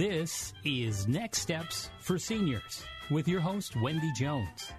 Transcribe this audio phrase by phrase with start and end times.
[0.00, 4.72] This is Next Steps for Seniors with your host, Wendy Jones.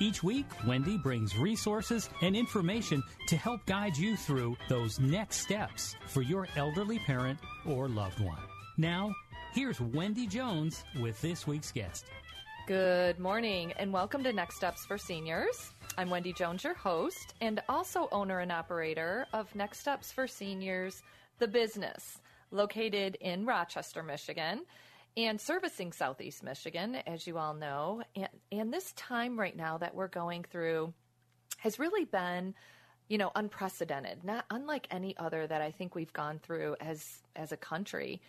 [0.00, 5.94] Each week, Wendy brings resources and information to help guide you through those next steps
[6.08, 8.40] for your elderly parent or loved one.
[8.76, 9.14] Now,
[9.52, 12.06] here's Wendy Jones with this week's guest.
[12.66, 15.70] Good morning and welcome to Next Steps for Seniors.
[15.96, 21.04] I'm Wendy Jones, your host, and also owner and operator of Next Steps for Seniors,
[21.38, 22.18] the business,
[22.54, 24.62] located in Rochester, Michigan,
[25.16, 28.02] and servicing Southeast Michigan, as you all know.
[28.16, 30.94] And, and this time right now that we're going through
[31.58, 32.54] has really been
[33.08, 37.52] you know unprecedented not unlike any other that i think we've gone through as as
[37.52, 38.22] a country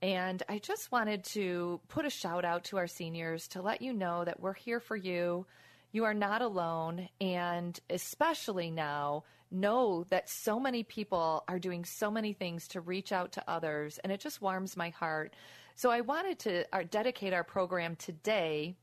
[0.00, 3.92] and I just wanted to put a shout out to our seniors to let you
[3.92, 5.46] know that we're here for you.
[5.90, 7.08] You are not alone.
[7.20, 13.12] And especially now, know that so many people are doing so many things to reach
[13.12, 13.98] out to others.
[14.02, 15.34] And it just warms my heart.
[15.74, 18.76] So I wanted to uh, dedicate our program today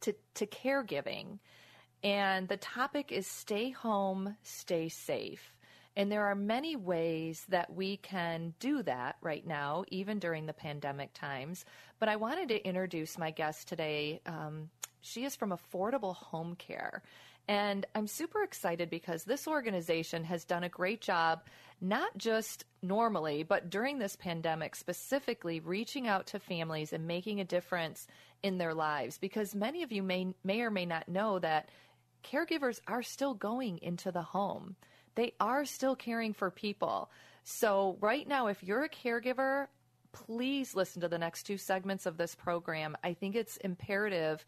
[0.00, 1.38] to, to caregiving.
[2.02, 5.56] And the topic is stay home, stay safe.
[5.96, 10.52] And there are many ways that we can do that right now, even during the
[10.52, 11.64] pandemic times.
[11.98, 14.20] But I wanted to introduce my guest today.
[14.26, 14.68] Um,
[15.00, 17.02] she is from Affordable Home Care.
[17.48, 21.42] And I'm super excited because this organization has done a great job,
[21.80, 27.44] not just normally, but during this pandemic, specifically reaching out to families and making a
[27.44, 28.08] difference
[28.42, 29.18] in their lives.
[29.18, 31.68] Because many of you may, may or may not know that
[32.24, 34.74] caregivers are still going into the home
[35.16, 37.10] they are still caring for people.
[37.42, 39.66] So, right now, if you're a caregiver,
[40.12, 42.96] please listen to the next two segments of this program.
[43.02, 44.44] I think it's imperative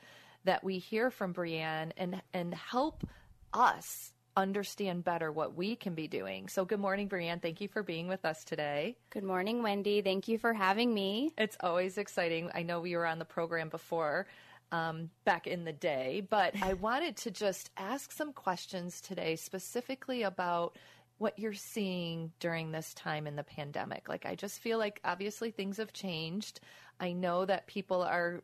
[0.49, 3.07] that we hear from Brianne and, and help
[3.53, 6.49] us understand better what we can be doing.
[6.49, 7.43] So, good morning, Brianne.
[7.43, 8.97] Thank you for being with us today.
[9.11, 10.01] Good morning, Wendy.
[10.01, 11.35] Thank you for having me.
[11.37, 12.51] It's always exciting.
[12.55, 14.27] I know we were on the program before
[14.73, 16.27] um, back in the day.
[16.27, 20.79] But I wanted to just ask some questions today, specifically about
[21.19, 24.09] what you're seeing during this time in the pandemic.
[24.09, 26.61] Like, I just feel like obviously things have changed.
[26.99, 28.43] I know that people are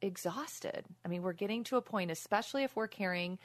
[0.00, 0.84] exhausted.
[1.04, 3.38] I mean, we're getting to a point, especially if we're caring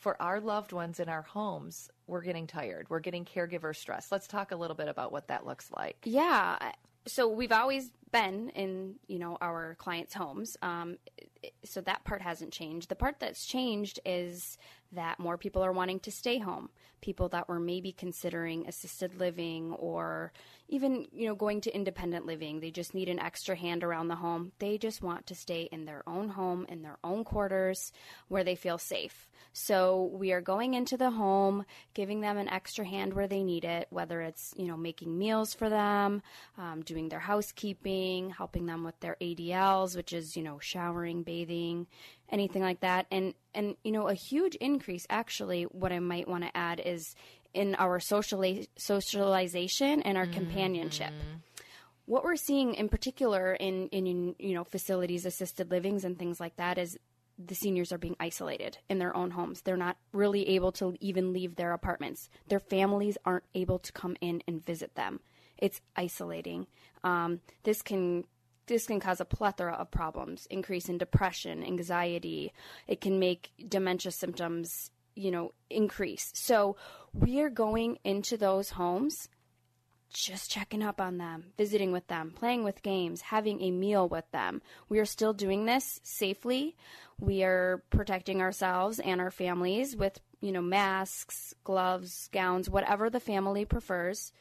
[0.00, 2.88] for our loved ones in our homes, we're getting tired.
[2.88, 4.10] We're getting caregiver stress.
[4.10, 5.98] Let's talk a little bit about what that looks like.
[6.04, 6.58] Yeah.
[7.06, 10.96] So we've always been in you know our clients' homes, um,
[11.64, 12.88] so that part hasn't changed.
[12.88, 14.58] The part that's changed is
[14.92, 16.70] that more people are wanting to stay home.
[17.00, 20.32] People that were maybe considering assisted living or
[20.68, 22.60] even you know going to independent living.
[22.60, 24.52] They just need an extra hand around the home.
[24.58, 27.92] They just want to stay in their own home in their own quarters
[28.28, 29.28] where they feel safe.
[29.52, 31.64] So we are going into the home
[31.94, 35.54] giving them an extra hand where they need it whether it's you know making meals
[35.54, 36.22] for them
[36.58, 41.86] um, doing their housekeeping helping them with their adls which is you know showering bathing
[42.30, 46.44] anything like that and and you know a huge increase actually what i might want
[46.44, 47.14] to add is
[47.54, 50.34] in our sociali- socialization and our mm-hmm.
[50.34, 51.12] companionship.
[52.06, 56.56] What we're seeing in particular in, in you know facilities, assisted livings, and things like
[56.56, 56.98] that is
[57.38, 59.62] the seniors are being isolated in their own homes.
[59.62, 62.28] They're not really able to even leave their apartments.
[62.48, 65.20] Their families aren't able to come in and visit them.
[65.56, 66.66] It's isolating.
[67.04, 68.24] Um, this can
[68.70, 72.52] this can cause a plethora of problems increase in depression anxiety
[72.88, 76.30] it can make dementia symptoms you know, increase.
[76.34, 76.76] So
[77.12, 79.28] we are going into those homes
[80.12, 84.28] just checking up on them, visiting with them, playing with games, having a meal with
[84.32, 84.60] them.
[84.88, 86.74] We are still doing this safely.
[87.20, 93.20] We are protecting ourselves and our families with, you know, masks, gloves, gowns, whatever the
[93.20, 94.32] family prefers.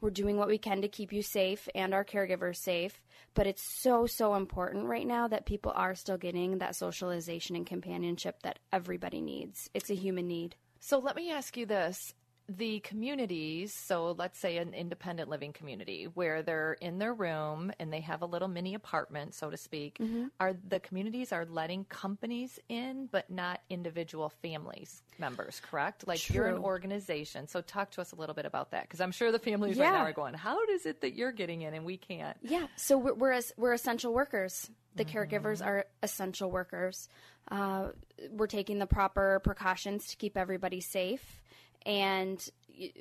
[0.00, 3.02] We're doing what we can to keep you safe and our caregivers safe.
[3.34, 7.66] But it's so, so important right now that people are still getting that socialization and
[7.66, 9.70] companionship that everybody needs.
[9.74, 10.56] It's a human need.
[10.80, 12.14] So let me ask you this.
[12.48, 17.92] The communities, so let's say an independent living community where they're in their room and
[17.92, 19.98] they have a little mini apartment, so to speak,
[20.38, 26.06] are the communities are letting companies in but not individual families members, correct?
[26.06, 27.48] Like you're an organization.
[27.48, 29.92] So talk to us a little bit about that because I'm sure the families right
[29.92, 32.96] now are going, "How is it that you're getting in and we can't?" Yeah, so
[32.98, 34.70] we're we're, we're essential workers.
[34.94, 37.08] The caregivers are essential workers.
[37.50, 37.88] Uh,
[38.30, 41.42] we're taking the proper precautions to keep everybody safe,
[41.86, 42.46] and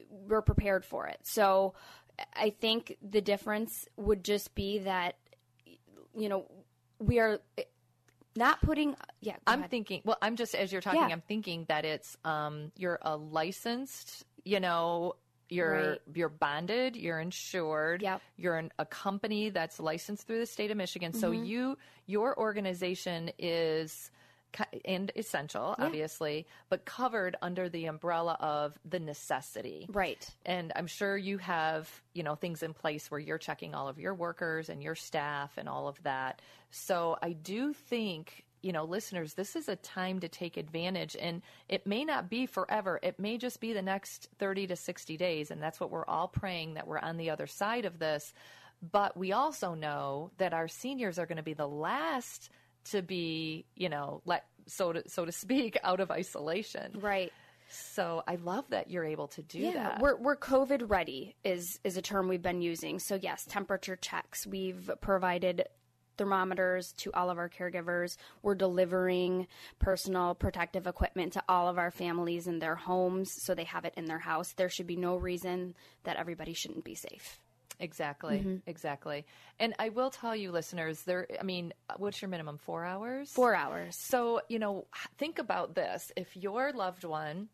[0.10, 1.20] we're prepared for it.
[1.24, 1.74] So,
[2.34, 5.18] I think the difference would just be that,
[6.16, 6.46] you know,
[7.00, 7.40] we are
[8.38, 8.96] not putting.
[9.20, 9.72] Yeah, I'm ahead.
[9.72, 10.02] thinking.
[10.06, 11.10] Well, I'm just as you're talking, Yeah.
[11.12, 15.16] I'm thinking that it's um, you're a licensed, you know,
[15.50, 16.02] you're Right.
[16.14, 18.22] you're bonded, you're insured, Yep.
[18.38, 21.12] you're in a company that's licensed through the state of Michigan.
[21.14, 21.44] So Mm-hmm.
[21.46, 21.78] you
[22.08, 24.10] your organization is
[24.84, 29.88] and essential, obviously, but covered under the umbrella of the necessity.
[29.92, 30.28] right.
[30.46, 34.00] And I'm sure you have, you know, things in place where you're checking all of
[34.00, 36.42] your workers and your staff and all of that.
[36.72, 41.42] So I do think, you know, listeners, this is a time to take advantage and
[41.69, 43.00] it may not be forever.
[43.04, 46.28] It may just be the next 30 to 60 days and that's what we're all
[46.28, 48.34] praying that we're on the other side of this.
[48.92, 52.50] But we also know that our seniors are going to be the last
[52.86, 57.00] to be, you know, let so to so to speak out of isolation.
[57.00, 57.32] Right.
[57.68, 60.00] So I love that you're able to do yeah, that.
[60.00, 63.00] we're we're COVID ready is is a term we've been using.
[63.00, 64.46] So yes, temperature checks.
[64.46, 65.66] We've provided
[66.18, 68.18] thermometers to all of our caregivers.
[68.42, 69.48] We're delivering
[69.80, 73.94] personal protective equipment to all of our families in their homes so they have it
[73.98, 74.54] in their house.
[74.54, 77.40] There should be no reason that everybody shouldn't be safe.
[77.80, 78.56] Exactly, Mm-hmm.
[78.68, 79.25] exactly.
[79.60, 81.27] And I will tell you, listeners, there.
[81.39, 82.57] I mean, what's your minimum?
[82.57, 83.30] Four hours.
[83.31, 83.95] 4 hours.
[83.95, 84.88] So you know,
[85.18, 87.50] think about this: if your loved one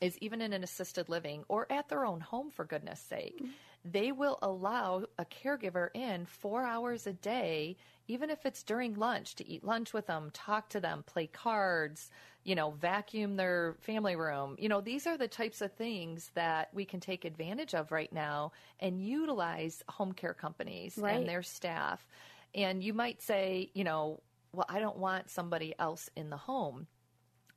[0.00, 3.50] is even in an assisted living or at their own home, for goodness sake, Mm-hmm.
[3.84, 7.76] They will allow a caregiver in four hours a day,
[8.08, 12.10] even if it's during lunch, to eat lunch with them, talk to them, play cards,
[12.44, 14.56] you know, vacuum their family room.
[14.58, 18.12] You know, these are the types of things that we can take advantage of right
[18.12, 21.16] now and utilize home care companies Right.
[21.16, 22.06] and their staff.
[22.54, 24.20] And you might say, you know,
[24.52, 26.86] well, I don't want somebody else in the home.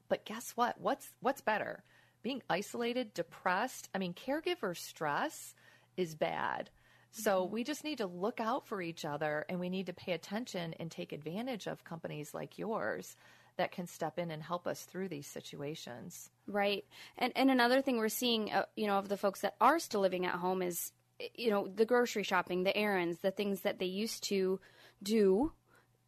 [0.07, 0.79] But guess what?
[0.79, 1.83] What's what's better?
[2.21, 3.89] Being isolated, depressed?
[3.93, 5.53] I mean, caregiver stress
[5.97, 6.69] is bad.
[7.11, 10.13] So we just need to look out for each other and we need to pay
[10.13, 13.15] attention and take advantage of companies like yours
[13.57, 16.31] that can step in and help us through these situations.
[16.47, 16.85] Right.
[17.17, 20.01] And and another thing we're seeing, uh, you know, of the folks that are still
[20.01, 20.91] living at home is,
[21.35, 24.59] you know, the grocery shopping, the errands, the things that they used to
[25.03, 25.51] do,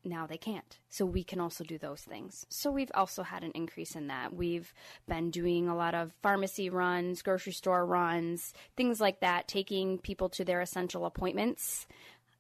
[0.06, 0.78] now they can't.
[0.90, 2.46] So we can also do those things.
[2.50, 4.34] So we've also had an increase in that.
[4.34, 4.74] We've
[5.08, 10.30] been doing a lot of pharmacy runs, grocery store runs, things like that, taking people
[10.30, 11.88] to their essential appointments.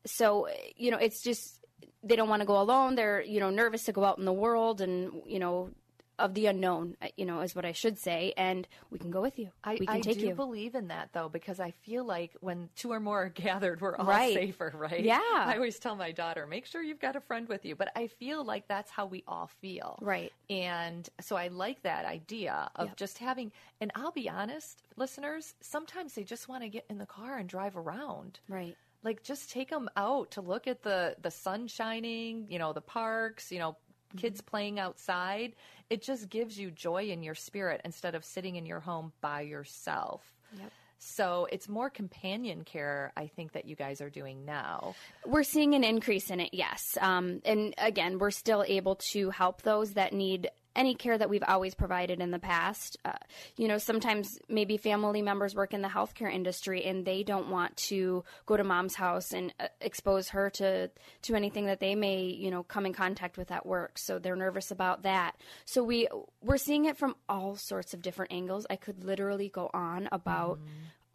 [0.06, 1.60] So, you know, it's just
[2.04, 2.96] they don't want to go alone.
[2.96, 5.72] They're, you know, nervous to go out in the world and, you know,
[6.18, 8.34] of the unknown, uh, you know, is what I should say.
[8.38, 9.50] And we can go with you.
[9.64, 10.36] I, we can I take do you.
[10.36, 13.96] believe in that though, because I feel like when two or more are gathered, we're
[13.98, 14.34] all Right.
[14.34, 15.04] safer, right?
[15.04, 15.20] Yeah.
[15.22, 17.76] I always tell my daughter, make sure you've got a friend with you.
[17.76, 20.00] But I feel like that's how we all feel.
[20.02, 20.32] Right.
[20.50, 22.98] And so I like that idea of Yep.
[22.98, 27.06] just having, and I'll be honest, listeners, sometimes they just want to get in the
[27.06, 28.40] car and drive around.
[28.48, 28.76] right.
[29.04, 32.82] Like just take them out to look at the the sun shining, you know, the
[32.82, 33.78] parks, you know,
[34.18, 34.50] kids Mm-hmm.
[34.50, 35.54] playing outside.
[35.90, 39.42] It just gives you joy in your spirit instead of sitting in your home by
[39.42, 40.24] yourself.
[40.58, 40.72] Yep.
[40.98, 44.96] So it's more companion care, I think, that you guys are doing now.
[45.26, 46.98] We're seeing an increase in it, yes.
[47.00, 51.44] Um, and again, we're still able to help those that need any care that we've
[51.48, 52.98] always provided in the past.
[53.06, 53.14] Uh,
[53.58, 57.76] you know, sometimes maybe family members work in the healthcare industry and they don't want
[57.78, 60.90] to go to mom's house and uh, expose her to
[61.24, 63.98] to anything that they may, you know, come in contact with at work.
[63.98, 65.36] So they're nervous about that.
[65.66, 66.08] So we
[66.42, 68.66] we're seeing it from all sorts of different angles.
[68.70, 70.60] I could literally go on about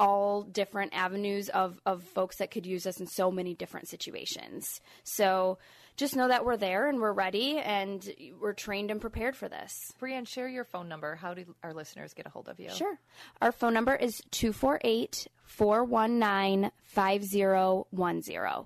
[0.01, 4.81] all different avenues of, of folks that could use us in so many different situations.
[5.05, 5.59] So
[6.01, 9.93] just know that we're there and we're ready and we're trained and prepared for this.
[10.01, 11.15] Brianne, share your phone number.
[11.15, 12.71] How do our listeners get a hold of you?
[12.71, 12.99] Sure.
[13.43, 18.65] Our phone number is 248 419 5010.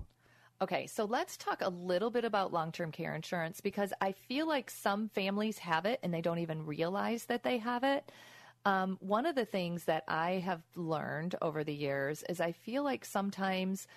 [0.61, 4.47] Okay, so let's talk a little bit about long term care insurance because I feel
[4.47, 8.09] like some families have it and they don't even realize that they have it.
[8.63, 12.83] Um, one of the things that I have learned over the years is I feel
[12.83, 13.87] like sometimes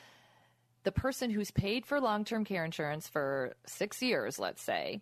[0.85, 5.01] the person who's paid for long term care insurance for six years, let's say,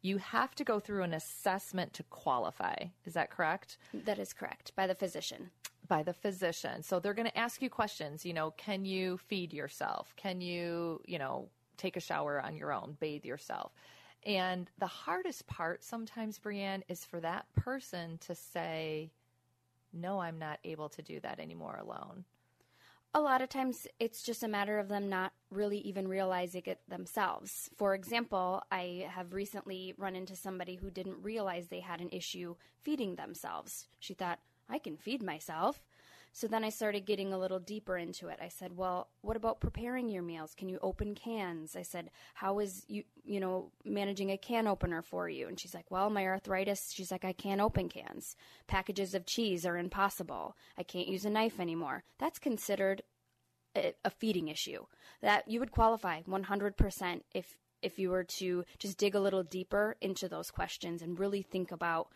[0.00, 2.76] you have to go through an assessment to qualify.
[3.04, 3.78] Is that correct?
[3.92, 5.50] That is correct by the physician.
[5.88, 6.82] By the physician.
[6.82, 8.24] So they're going to ask you questions.
[8.24, 10.14] You know, can you feed yourself?
[10.16, 13.72] Can you, you know, take a shower on your own, bathe yourself?
[14.24, 19.10] And the hardest part sometimes, Brianne, is for that person to say,
[19.92, 22.24] no, I'm not able to do that anymore alone.
[23.14, 26.80] A lot of times it's just a matter of them not really even realizing it
[26.88, 27.70] themselves.
[27.76, 32.56] For example, I have recently run into somebody who didn't realize they had an issue
[32.82, 33.88] feeding themselves.
[33.98, 35.82] She thought, I can feed myself.
[36.38, 38.38] So then I started getting a little deeper into it.
[38.40, 40.54] I said, "Well, what about preparing your meals?
[40.54, 45.02] Can you open cans?" I said, "How is you, you know, managing a can opener
[45.02, 48.36] for you?" And she's like, "Well, my arthritis." She's like, "I can't open cans.
[48.68, 50.56] Packages of cheese are impossible.
[50.76, 53.02] I can't use a knife anymore." That's considered
[53.74, 54.86] a, a feeding issue.
[55.20, 59.96] That you would qualify 100% if if you were to just dig a little deeper
[60.00, 62.12] into those questions and really think about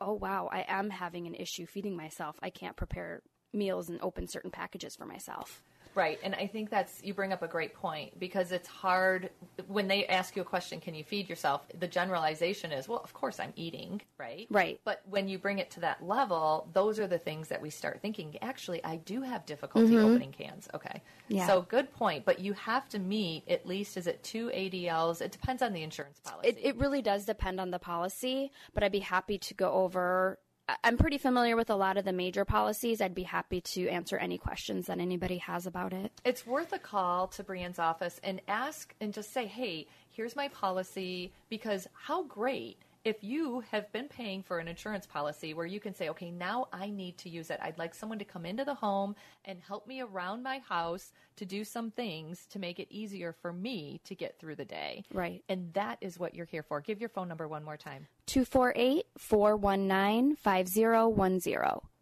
[0.00, 2.36] oh wow, I am having an issue feeding myself.
[2.42, 3.22] I can't prepare
[3.52, 5.62] meals and open certain packages for myself.
[5.94, 6.18] Right.
[6.22, 9.30] And I think that's, you bring up a great point because it's hard
[9.68, 11.62] when they ask you a question, can you feed yourself?
[11.78, 14.46] The generalization is, well, of course I'm eating, right?
[14.50, 14.80] Right.
[14.84, 18.00] But when you bring it to that level, those are the things that we start
[18.00, 20.04] thinking, actually, I do have difficulty mm-hmm.
[20.04, 20.68] opening cans.
[20.74, 21.02] Okay.
[21.28, 21.46] Yeah.
[21.46, 22.24] So good point.
[22.24, 25.20] But you have to meet at least, is it two ADLs?
[25.20, 26.48] It depends on the insurance policy.
[26.48, 30.38] It, it really does depend on the policy, but I'd be happy to go over
[30.82, 33.02] I'm pretty familiar with a lot of the major policies.
[33.02, 36.10] I'd be happy to answer any questions that anybody has about it.
[36.24, 40.48] It's worth a call to Brianne's office and ask and just say, hey, here's my
[40.48, 45.78] policy, because how great if you have been paying for an insurance policy where you
[45.78, 47.60] can say, okay, now I need to use it.
[47.62, 51.44] I'd like someone to come into the home and help me around my house to
[51.44, 55.04] do some things to make it easier for me to get through the day.
[55.12, 55.44] Right.
[55.48, 56.80] And that is what you're here for.
[56.80, 61.93] Give your phone number one more time 248 419 5010.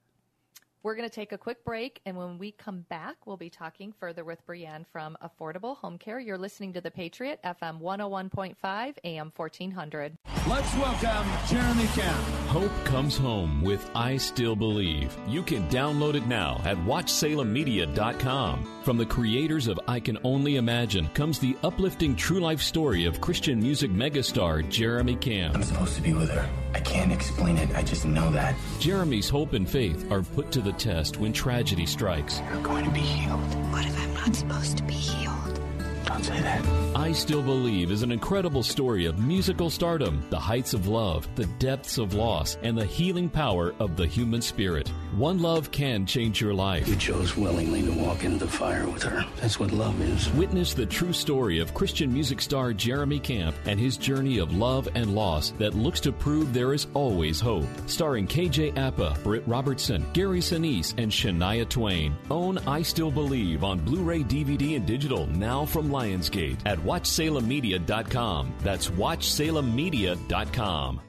[0.85, 3.95] We're going to take a quick break, and when we come back, we'll be talking
[4.01, 6.19] further with Brianne from Affordable Home Care.
[6.19, 10.19] You're listening to The Patriot, FM 101.5, AM 1400.
[10.49, 12.19] Let's welcome Jeremy Camp.
[12.49, 15.17] Hope comes home with I Still Believe.
[15.29, 18.83] You can download it now at WatchSalemMedia.com.
[18.83, 23.21] From the creators of I Can Only Imagine comes the uplifting true life story of
[23.21, 25.55] Christian music megastar Jeremy Camp.
[25.55, 26.51] I'm supposed to be with her.
[26.75, 28.55] I can't explain it, I just know that.
[28.79, 32.41] Jeremy's hope and faith are put to the test when tragedy strikes.
[32.51, 33.41] You're going to be healed.
[33.73, 35.52] What if I'm not supposed to be healed?
[36.23, 36.83] Don't say that.
[36.95, 41.47] I Still Believe is an incredible story of musical stardom, the heights of love, the
[41.59, 44.89] depths of loss, and the healing power of the human spirit.
[45.17, 46.87] One love can change your life.
[46.87, 49.27] You chose willingly to walk into the fire with her.
[49.41, 50.31] That's what love is.
[50.33, 54.89] Witness the true story of Christian music star Jeremy Camp and his journey of love
[54.95, 57.67] and loss that looks to prove there is always hope.
[57.87, 62.15] Starring KJ Apa, Britt Robertson, Gary Sinise, and Shania Twain.
[62.31, 68.53] Own I Still Believe on Blu ray, DVD, and digital now from Lionsgate at WatchSalemMedia.com.
[68.63, 71.01] That's WatchSalemMedia.com.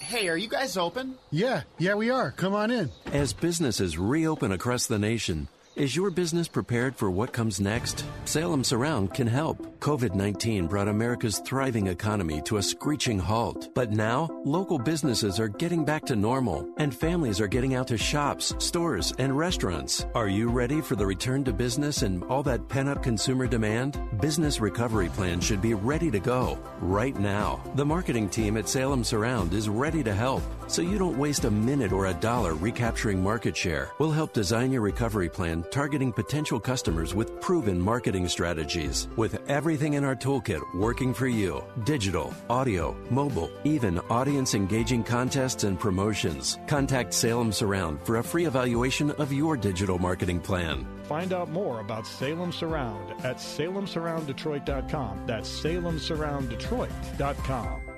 [0.00, 1.14] Hey, are you guys open?
[1.30, 2.32] Yeah, yeah, we are.
[2.32, 2.90] Come on in.
[3.12, 8.04] As businesses reopen across the nation, is your business prepared for what comes next?
[8.24, 9.78] Salem Surround can help.
[9.78, 13.70] COVID 19 brought America's thriving economy to a screeching halt.
[13.74, 17.96] But now, local businesses are getting back to normal, and families are getting out to
[17.96, 20.04] shops, stores, and restaurants.
[20.16, 24.00] Are you ready for the return to business and all that pent up consumer demand?
[24.20, 27.62] Business Recovery Plan should be ready to go right now.
[27.76, 31.50] The marketing team at Salem Surround is ready to help, so you don't waste a
[31.50, 33.92] minute or a dollar recapturing market share.
[34.00, 39.08] We'll help design your recovery plan targeting potential customers with proven marketing strategies.
[39.16, 45.64] With everything in our toolkit working for you digital, audio, mobile, even audience engaging contests
[45.64, 46.58] and promotions.
[46.66, 50.86] Contact Salem Surround for a free evaluation of your digital marketing plan.
[51.04, 55.22] Find out more about Salem Surround at salemsurrounddetroit.com.
[55.26, 57.88] That's salemsurrounddetroit.com.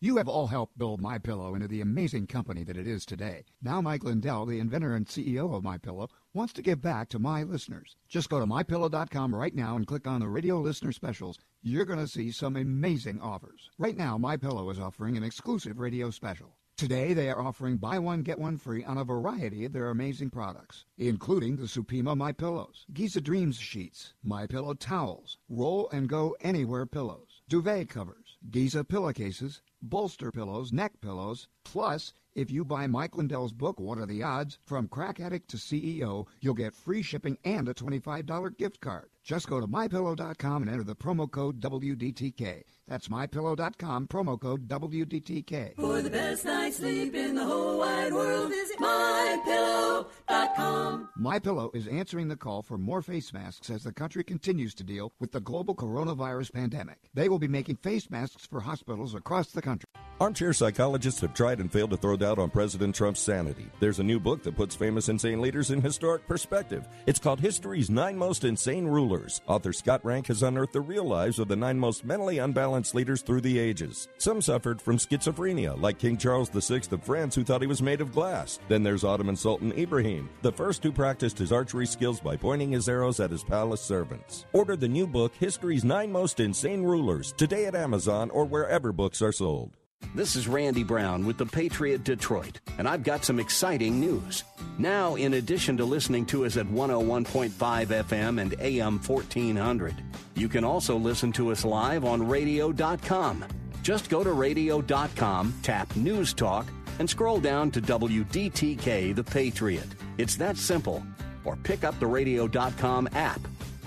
[0.00, 3.42] You have all helped build My Pillow into the amazing company that it is today.
[3.60, 7.18] Now Mike Lindell, the inventor and CEO of My Pillow, wants to give back to
[7.18, 7.96] my listeners.
[8.08, 11.38] Just go to mypillow.com right now and click on the radio listener specials.
[11.62, 13.70] You're going to see some amazing offers.
[13.78, 16.56] Right now, My Pillow is offering an exclusive radio special.
[16.76, 20.30] Today, they are offering buy one get one free on a variety of their amazing
[20.30, 26.36] products, including the Supima My Pillows, Giza Dreams sheets, My Pillow towels, roll and go
[26.40, 33.16] anywhere pillows, duvet covers, Giza pillowcases, bolster pillows, neck pillows, plus If you buy Mike
[33.16, 34.60] Lindell's book, What Are the Odds?
[34.64, 39.10] From Crack Addict to CEO, you'll get free shipping and a $25 gift card.
[39.28, 42.62] Just go to mypillow.com and enter the promo code WDTK.
[42.88, 45.76] That's mypillow.com, promo code WDTK.
[45.76, 51.10] For the best night's sleep in the whole wide world, visit mypillow.com.
[51.20, 55.12] MyPillow is answering the call for more face masks as the country continues to deal
[55.20, 56.96] with the global coronavirus pandemic.
[57.12, 59.84] They will be making face masks for hospitals across the country.
[60.20, 63.66] Armchair psychologists have tried and failed to throw doubt on President Trump's sanity.
[63.78, 66.88] There's a new book that puts famous insane leaders in historic perspective.
[67.06, 69.17] It's called History's Nine Most Insane Rulers.
[69.46, 73.22] Author Scott Rank has unearthed the real lives of the nine most mentally unbalanced leaders
[73.22, 74.08] through the ages.
[74.18, 78.00] Some suffered from schizophrenia, like King Charles VI of France, who thought he was made
[78.00, 78.58] of glass.
[78.68, 82.88] Then there's Ottoman Sultan Ibrahim, the first who practiced his archery skills by pointing his
[82.88, 84.46] arrows at his palace servants.
[84.52, 89.22] Order the new book, History's Nine Most Insane Rulers, today at Amazon or wherever books
[89.22, 89.76] are sold.
[90.14, 94.42] This is Randy Brown with the Patriot Detroit, and I've got some exciting news.
[94.78, 99.94] Now, in addition to listening to us at 101.5 FM and AM 1400,
[100.34, 103.44] you can also listen to us live on radio.com.
[103.82, 106.66] Just go to radio.com, tap News Talk,
[106.98, 109.88] and scroll down to WDTK The Patriot.
[110.16, 111.00] It's that simple.
[111.44, 113.40] Or pick up the radio.com app.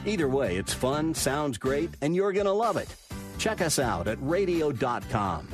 [0.06, 2.96] Either way, it's fun, sounds great, and you're going to love it.
[3.38, 5.48] Check us out at radio.com.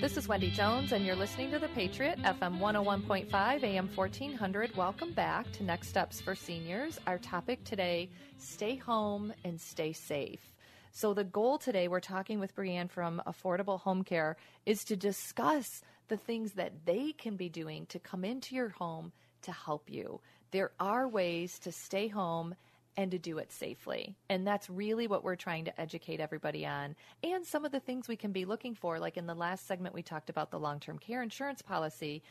[0.00, 4.74] This is Wendy Jones, and you're listening to The Patriot, FM 101.5, AM 1400.
[4.74, 6.98] Welcome back to Next Steps for Seniors.
[7.06, 10.54] Our topic today stay home and stay safe.
[10.90, 15.82] So, the goal today, we're talking with Brianne from Affordable Home Care, is to discuss
[16.08, 20.22] the things that they can be doing to come into your home to help you.
[20.50, 22.54] There are ways to stay home
[22.96, 24.16] and to do it safely.
[24.28, 26.96] And that's really what we're trying to educate everybody on.
[27.22, 29.94] And some of the things we can be looking for, like in the last segment,
[29.94, 32.22] we talked about the long term care insurance policy.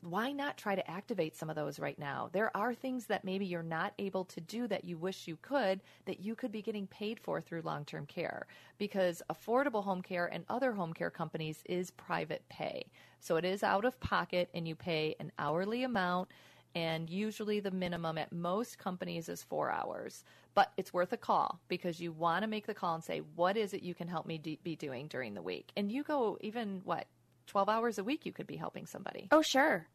[0.00, 2.28] Why not try to activate some of those right now?
[2.32, 5.80] There are things that maybe you're not able to do that you wish you could,
[6.04, 8.46] that you could be getting paid for through long term care.
[8.76, 12.84] Because affordable home care and other home care companies is private pay.
[13.20, 16.28] So it is out of pocket, and you pay an hourly amount
[16.74, 20.24] and usually the minimum at most companies is four hours.
[20.54, 23.56] But it's worth a call because you want to make the call and say, what
[23.56, 25.70] is it you can help me de- be doing during the week?
[25.76, 27.06] And you go even, what,
[27.46, 29.28] 12 hours a week you could be helping somebody.
[29.30, 29.86] Oh, sure.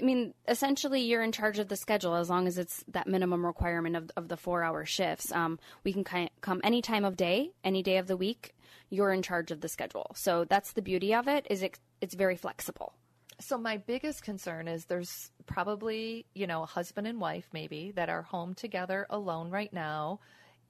[0.00, 3.44] I mean, essentially, you're in charge of the schedule as long as it's that minimum
[3.44, 5.30] requirement of, of the four hour shifts.
[5.32, 6.04] Um, we can
[6.40, 8.54] come any time of day, any day of the week.
[8.90, 10.12] You're in charge of the schedule.
[10.14, 11.46] So that's the beauty of it.
[11.50, 12.94] Is it, it's very flexible.
[13.40, 18.08] So my biggest concern is there's probably, you know, a husband and wife maybe that
[18.08, 20.18] are home together alone right now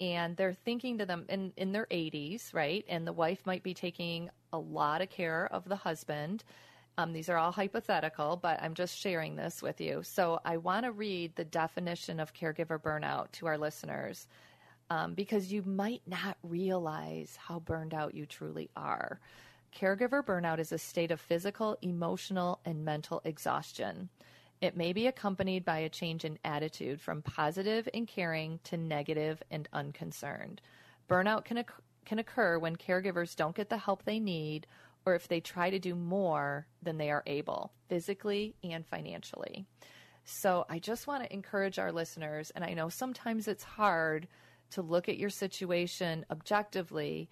[0.00, 2.84] and they're thinking to them in in their 80s, right?
[2.88, 6.44] And the wife might be taking a lot of care of the husband.
[6.96, 10.02] Um, these are all hypothetical, but I'm just sharing this with you.
[10.02, 14.26] So I want to read the definition of caregiver burnout to our listeners
[14.90, 19.20] um, because you might not realize how burned out you truly are.
[19.78, 24.08] Caregiver burnout is a state of physical, emotional, and mental exhaustion.
[24.60, 29.40] It may be accompanied by a change in attitude from positive and caring to negative
[29.52, 30.60] and unconcerned.
[31.08, 34.66] Burnout can, occur, can occur when caregivers don't get the help they need
[35.06, 39.64] or if they try to do more than they are able, physically and financially.
[40.24, 44.26] So I just want to encourage our listeners, and I know sometimes it's hard
[44.70, 47.28] to look at your situation objectively,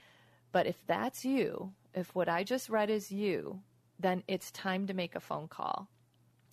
[0.53, 3.61] but if that's you, if what I just read is you,
[3.99, 5.89] then it's time to make a phone call.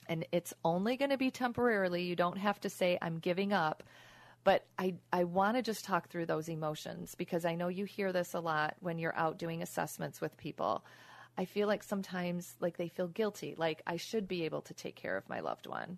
[0.08, 2.04] And it's only going to be temporarily.
[2.04, 3.84] You don't have to say, I'm giving up.
[4.44, 8.12] But I, I want to just talk through those emotions because I know you hear
[8.12, 10.84] this a lot when you're out doing assessments with people.
[11.38, 14.96] I feel like sometimes like they feel guilty, like I should be able to take
[14.96, 15.98] care of my loved one.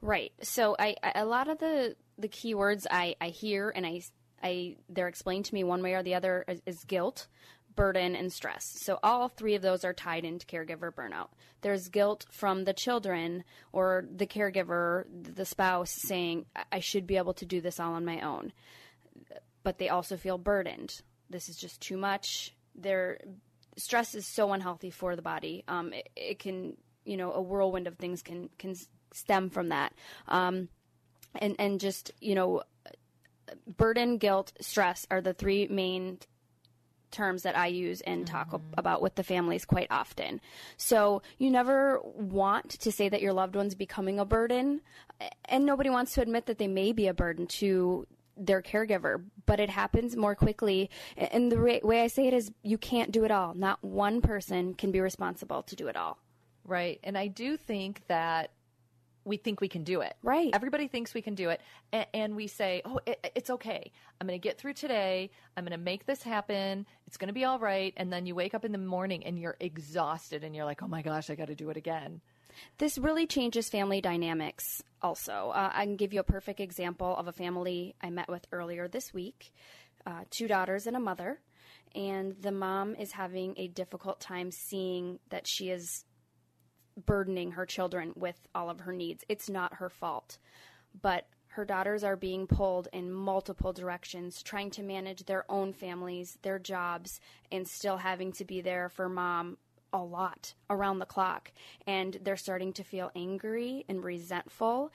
[0.00, 0.32] Right.
[0.42, 4.00] So I, I a lot of the the keywords I, I hear and I
[4.42, 7.28] I they're explained to me one way or the other is, is guilt
[7.76, 8.64] burden, and stress.
[8.76, 11.28] So all three of those are tied into caregiver burnout.
[11.60, 17.34] There's guilt from the children or the caregiver, the spouse saying, I should be able
[17.34, 18.52] to do this all on my own.
[19.62, 21.00] But they also feel burdened.
[21.30, 22.54] This is just too much.
[22.74, 23.18] Their
[23.76, 25.64] stress is so unhealthy for the body.
[25.68, 28.74] Um, it, it, can, you know, a whirlwind of things can can
[29.12, 29.94] stem from that.
[30.28, 30.68] Um,
[31.34, 32.62] and and just you know,
[33.66, 36.18] burden, guilt, stress are the three main
[37.14, 38.74] terms that I use and talk mm-hmm.
[38.76, 40.40] about with the families quite often.
[40.76, 44.82] So you never want to say that your loved one's becoming a burden,
[45.46, 49.60] and nobody wants to admit that they may be a burden to their caregiver, but
[49.60, 50.90] it happens more quickly.
[51.16, 53.54] And the way I say it is you can't do it all.
[53.54, 56.18] Not one person can be responsible to do it all.
[56.66, 56.98] Right.
[57.04, 58.50] And I do think that
[59.24, 60.14] we think we can do it.
[60.22, 60.50] Right.
[60.52, 61.60] Everybody thinks we can do it.
[61.92, 63.90] And, and we say, oh, it, it's okay.
[64.20, 65.30] I'm going to get through today.
[65.56, 66.86] I'm going to make this happen.
[67.06, 67.92] It's going to be all right.
[67.96, 70.88] And then you wake up in the morning and you're exhausted and you're like, oh
[70.88, 72.20] my gosh, I got to do it again.
[72.78, 75.50] This really changes family dynamics also.
[75.52, 78.86] Uh, I can give you a perfect example of a family I met with earlier
[78.86, 79.52] this week
[80.06, 81.40] uh, two daughters and a mother.
[81.94, 86.04] And the mom is having a difficult time seeing that she is
[86.96, 89.24] burdening her children with all of her needs.
[89.28, 90.38] It's not her fault.
[91.00, 96.36] But her daughters are being pulled in multiple directions, trying to manage their own families,
[96.42, 97.20] their jobs,
[97.52, 99.56] and still having to be there for mom
[99.94, 101.52] a lot around the clock
[101.86, 104.90] and they're starting to feel angry and resentful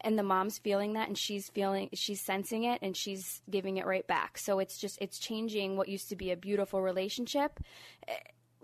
[0.00, 3.84] and the mom's feeling that and she's feeling she's sensing it and she's giving it
[3.84, 7.58] right back so it's just it's changing what used to be a beautiful relationship
[8.06, 8.14] eh,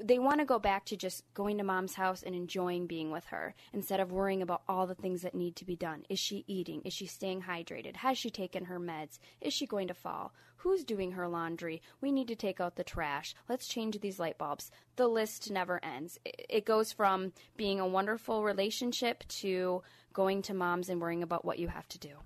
[0.02, 3.26] they want to go back to just going to mom's house and enjoying being with
[3.26, 6.04] her instead of worrying about all the things that need to be done.
[6.08, 6.82] Is she eating?
[6.84, 7.96] Is she staying hydrated?
[7.96, 9.18] Has she taken her meds?
[9.40, 10.32] Is she going to fall?
[10.56, 11.80] Who's doing her laundry?
[12.00, 13.34] We need to take out the trash.
[13.48, 14.70] Let's change these light bulbs.
[14.96, 16.18] The list never ends.
[16.24, 19.82] It goes from being a wonderful relationship to
[20.12, 22.16] going to mom's and worrying about what you have to do.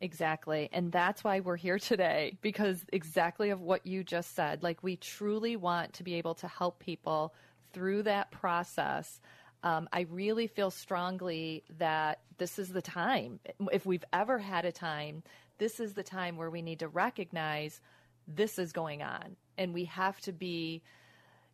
[0.00, 0.68] Exactly.
[0.72, 4.62] And that's why we're here today because exactly of what you just said.
[4.62, 7.34] Like, we truly want to be able to help people
[7.72, 9.20] through that process.
[9.62, 13.40] Um, I really feel strongly that this is the time.
[13.72, 15.24] If we've ever had a time,
[15.58, 17.80] this is the time where we need to recognize
[18.28, 19.36] this is going on.
[19.56, 20.82] And we have to be,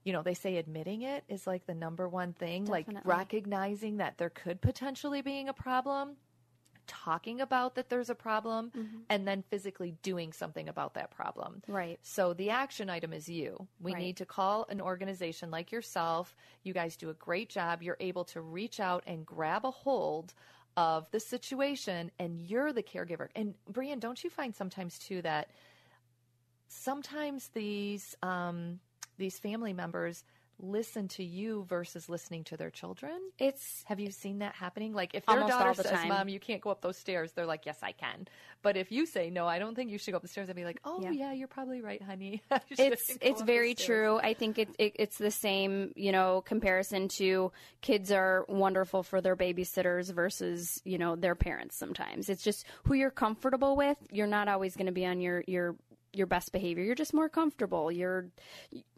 [0.05, 2.95] you know, they say admitting it is like the number one thing, Definitely.
[2.97, 6.17] like recognizing that there could potentially being a problem
[6.87, 8.99] talking about that there's a problem mm-hmm.
[9.09, 11.63] and then physically doing something about that problem.
[11.67, 11.99] Right.
[12.03, 13.67] So the action item is you.
[13.81, 14.03] We right.
[14.03, 16.37] need to call an organization like yourself.
[16.63, 17.83] You guys do a great job.
[17.83, 20.35] You're able to reach out and grab a hold
[20.77, 23.29] of the situation and you're the caregiver.
[23.35, 25.51] And Brianne, don't you find sometimes too that
[26.69, 28.81] sometimes these um,
[29.17, 30.25] these family members
[30.59, 33.19] listen to you versus listening to their children.
[33.39, 34.95] It's have you seen that happening?
[34.95, 36.09] Like if their daughter the says, time.
[36.09, 38.27] "Mom, you can't go up those stairs," they're like, "Yes, I can."
[38.63, 40.57] But if you say, "No, I don't think you should go up the stairs," I'd
[40.57, 44.19] be like, "Oh yeah, yeah you're probably right, honey." it's it's very true.
[44.19, 49.21] I think it, it, it's the same, you know, comparison to kids are wonderful for
[49.21, 51.77] their babysitters versus you know their parents.
[51.77, 53.99] Sometimes it's just who you're comfortable with.
[54.11, 55.77] You're not always going to be on your your
[56.17, 56.85] your best behavior.
[56.85, 57.91] You're just more comfortable.
[57.91, 58.27] You're,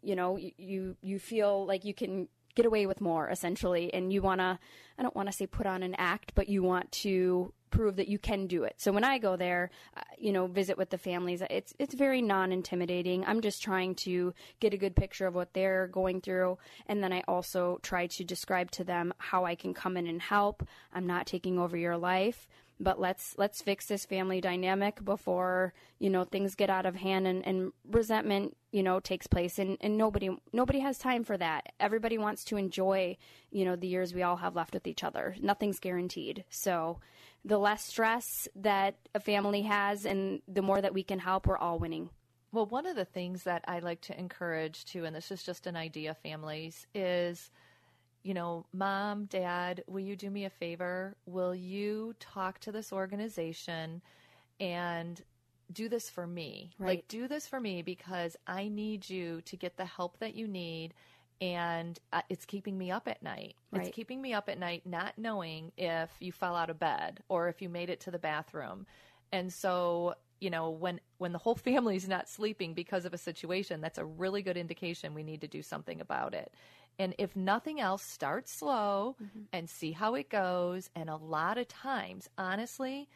[0.02, 4.22] you know, you you feel like you can get away with more essentially, and you
[4.22, 4.58] want to.
[4.98, 8.08] I don't want to say put on an act, but you want to prove that
[8.08, 8.74] you can do it.
[8.78, 12.22] So when I go there, uh, you know, visit with the families, it's it's very
[12.22, 13.24] non-intimidating.
[13.26, 17.12] I'm just trying to get a good picture of what they're going through, and then
[17.12, 20.66] I also try to describe to them how I can come in and help.
[20.92, 26.10] I'm not taking over your life but let's let's fix this family dynamic before you
[26.10, 29.58] know things get out of hand and, and resentment you know takes place.
[29.58, 31.72] And, and nobody nobody has time for that.
[31.80, 33.16] Everybody wants to enjoy
[33.50, 35.36] you know the years we all have left with each other.
[35.40, 36.44] Nothing's guaranteed.
[36.50, 37.00] So
[37.44, 41.58] the less stress that a family has and the more that we can help we're
[41.58, 42.10] all winning.
[42.52, 45.66] Well one of the things that i like to encourage too and this is just
[45.66, 47.50] an idea families is
[48.26, 51.14] you know, mom, dad, will you do me a favor?
[51.26, 54.02] Will you talk to this organization
[54.58, 55.22] and
[55.72, 56.72] do this for me?
[56.76, 56.88] Right.
[56.88, 60.48] Like, do this for me because I need you to get the help that you
[60.48, 60.92] need.
[61.40, 63.54] And uh, it's keeping me up at night.
[63.70, 63.86] Right.
[63.86, 67.46] It's keeping me up at night, not knowing if you fell out of bed or
[67.46, 68.86] if you made it to the bathroom.
[69.30, 73.80] And so, you know, when when the whole family's not sleeping because of a situation,
[73.80, 76.52] that's a really good indication we need to do something about it.
[76.98, 79.40] And if nothing else, start slow mm-hmm.
[79.52, 80.90] and see how it goes.
[80.94, 83.08] And a lot of times, honestly,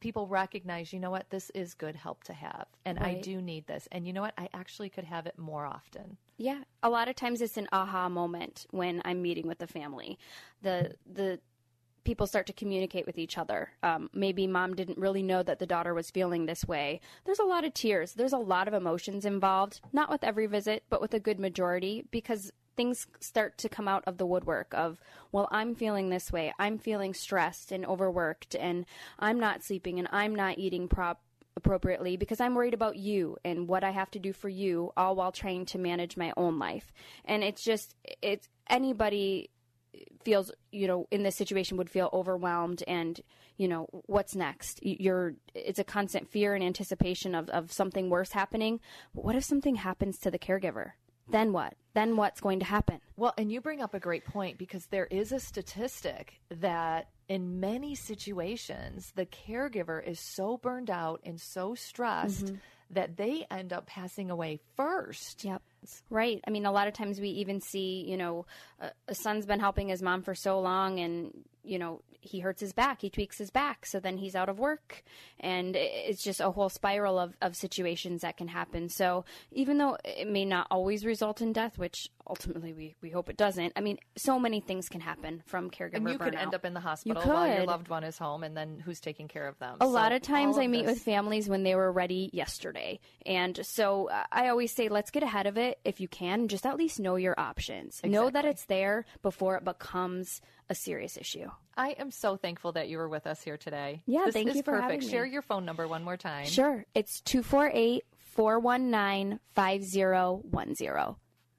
[0.00, 2.66] people recognize, you know what, this is good help to have.
[2.84, 3.18] And right.
[3.18, 3.86] I do need this.
[3.92, 6.16] And you know what, I actually could have it more often.
[6.38, 6.62] Yeah.
[6.82, 10.18] A lot of times it's an aha moment when I'm meeting with the family.
[10.62, 11.40] The, the,
[12.02, 13.70] people start to communicate with each other.
[13.82, 17.00] Um, maybe mom didn't really know that the daughter was feeling this way.
[17.26, 18.14] There's a lot of tears.
[18.14, 19.82] There's a lot of emotions involved.
[19.92, 24.04] Not with every visit, but with a good majority because things start to come out
[24.06, 25.00] of the woodwork of,
[25.32, 26.52] well, I'm feeling this way.
[26.58, 28.86] I'm feeling stressed and overworked and
[29.18, 31.20] I'm not sleeping and I'm not eating prop
[31.56, 35.16] appropriately because I'm worried about you and what I have to do for you all
[35.16, 36.92] while trying to manage my own life.
[37.24, 39.50] And it's just it's anybody
[40.24, 43.20] feels you know in this situation would feel overwhelmed and
[43.56, 48.30] you know what's next you're it's a constant fear and anticipation of, of something worse
[48.32, 48.78] happening
[49.14, 50.92] but what if something happens to the caregiver
[51.30, 54.58] then what then what's going to happen well and you bring up a great point
[54.58, 61.20] because there is a statistic that in many situations the caregiver is so burned out
[61.24, 62.56] and so stressed mm-hmm.
[62.90, 65.62] that they end up passing away first yep
[66.10, 66.40] Right.
[66.46, 68.46] I mean, a lot of times we even see, you know,
[68.80, 72.60] a, a son's been helping his mom for so long and, you know, he hurts
[72.60, 75.02] his back, he tweaks his back, so then he's out of work.
[75.38, 78.88] And it's just a whole spiral of, of situations that can happen.
[78.90, 83.30] So even though it may not always result in death, which ultimately we, we hope
[83.30, 86.24] it doesn't, I mean, so many things can happen from caregiver And you burnout.
[86.24, 89.00] could end up in the hospital while your loved one is home, and then who's
[89.00, 89.78] taking care of them?
[89.80, 90.96] A so lot of times of I meet this...
[90.96, 93.00] with families when they were ready yesterday.
[93.24, 96.48] And so uh, I always say, let's get ahead of it if you can.
[96.48, 98.00] Just at least know your options.
[98.00, 98.10] Exactly.
[98.10, 101.50] Know that it's there before it becomes a serious issue.
[101.76, 104.02] I am so thankful that you were with us here today.
[104.06, 104.92] Yeah, this thank is you for perfect.
[104.92, 105.10] having me.
[105.10, 106.46] Share your phone number one more time.
[106.46, 106.86] Sure.
[106.94, 111.16] It's 248 419 5010.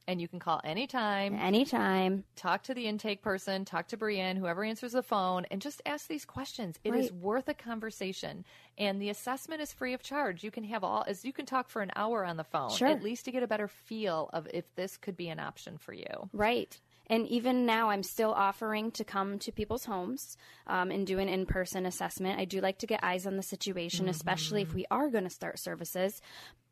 [0.08, 1.36] And you can call anytime.
[1.36, 2.24] Anytime.
[2.36, 6.08] Talk to the intake person, talk to Brianne, whoever answers the phone, and just ask
[6.08, 6.80] these questions.
[6.84, 7.04] It right.
[7.04, 8.44] is worth a conversation.
[8.78, 10.44] And the assessment is free of charge.
[10.44, 12.88] You can have all as you can talk for an hour on the phone, sure.
[12.88, 15.94] at least to get a better feel of if this could be an option for
[15.94, 16.30] you.
[16.34, 16.80] Right.
[17.12, 21.28] And even now, I'm still offering to come to people's homes um, and do an
[21.28, 22.40] in person assessment.
[22.40, 24.12] I do like to get eyes on the situation, mm-hmm.
[24.12, 26.22] especially if we are going to start services.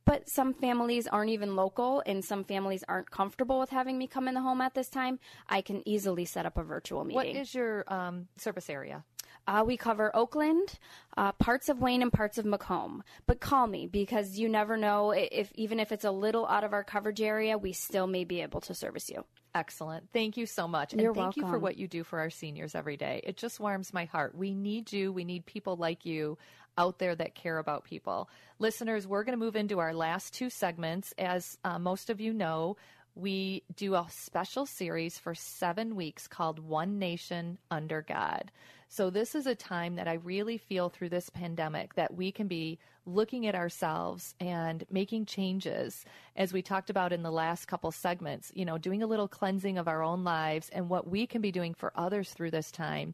[0.05, 4.29] But some families aren't even local, and some families aren't comfortable with having me come
[4.29, 5.19] in the home at this time.
[5.49, 7.15] I can easily set up a virtual meeting.
[7.15, 9.03] What is your um, service area?
[9.47, 10.77] Uh, we cover Oakland,
[11.17, 13.03] uh, parts of Wayne, and parts of Macomb.
[13.25, 16.73] But call me because you never know if even if it's a little out of
[16.73, 19.25] our coverage area, we still may be able to service you.
[19.55, 20.07] Excellent.
[20.13, 20.93] Thank you so much.
[20.93, 21.43] You're and thank welcome.
[21.43, 23.21] you for what you do for our seniors every day.
[23.23, 24.35] It just warms my heart.
[24.35, 25.11] We need you.
[25.11, 26.37] We need people like you
[26.77, 28.29] out there that care about people.
[28.59, 31.13] Listeners, we're going to move into our last two segments.
[31.17, 32.77] As uh, most of you know,
[33.15, 38.51] we do a special series for seven weeks called One Nation Under God.
[38.91, 42.47] So, this is a time that I really feel through this pandemic that we can
[42.47, 47.91] be looking at ourselves and making changes, as we talked about in the last couple
[47.91, 51.39] segments, you know, doing a little cleansing of our own lives and what we can
[51.39, 53.13] be doing for others through this time.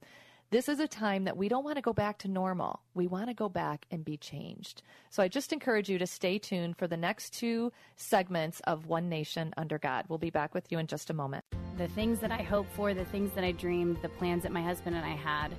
[0.51, 2.79] This is a time that we don't want to go back to normal.
[2.93, 4.83] We want to go back and be changed.
[5.09, 9.09] So I just encourage you to stay tuned for the next two segments of One
[9.09, 10.05] Nation Under God.
[10.07, 11.43] We'll be back with you in just a moment.
[11.77, 14.61] The things that I hoped for, the things that I dreamed, the plans that my
[14.61, 15.49] husband and I had,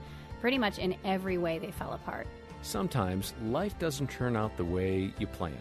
[0.40, 2.28] pretty much in every way they fell apart.
[2.62, 5.58] Sometimes life doesn't turn out the way you planned.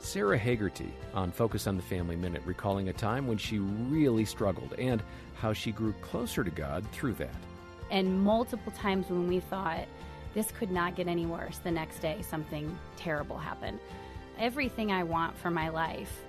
[0.00, 4.74] Sara Hagerty on Focus on the Family Minute, recalling a time when she really struggled
[4.74, 5.02] and
[5.34, 7.34] how she grew closer to God through that.
[7.90, 9.86] And multiple times when we thought
[10.34, 13.78] this could not get any worse, the next day something terrible happened.
[14.38, 16.22] Everything I want for my life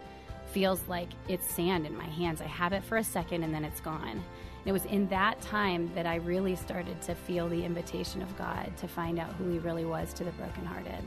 [0.51, 2.41] feels like it's sand in my hands.
[2.41, 4.07] I have it for a second and then it's gone.
[4.07, 4.23] And
[4.65, 8.71] it was in that time that I really started to feel the invitation of God
[8.77, 11.03] to find out who He really was to the brokenhearted.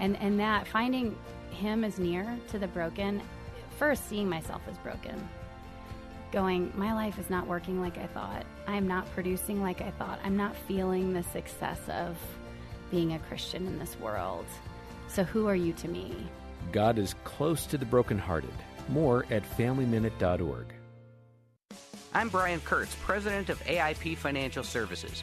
[0.00, 1.16] And, and that finding
[1.50, 3.22] Him as near to the broken,
[3.78, 5.28] first seeing myself as broken,
[6.32, 8.44] going, my life is not working like I thought.
[8.66, 10.20] I'm not producing like I thought.
[10.24, 12.16] I'm not feeling the success of
[12.90, 14.46] being a Christian in this world.
[15.08, 16.14] So who are you to me?
[16.72, 18.52] God is close to the brokenhearted.
[18.88, 20.66] More at FamilyMinute.org.
[22.14, 25.22] I'm Brian Kurtz, president of AIP Financial Services.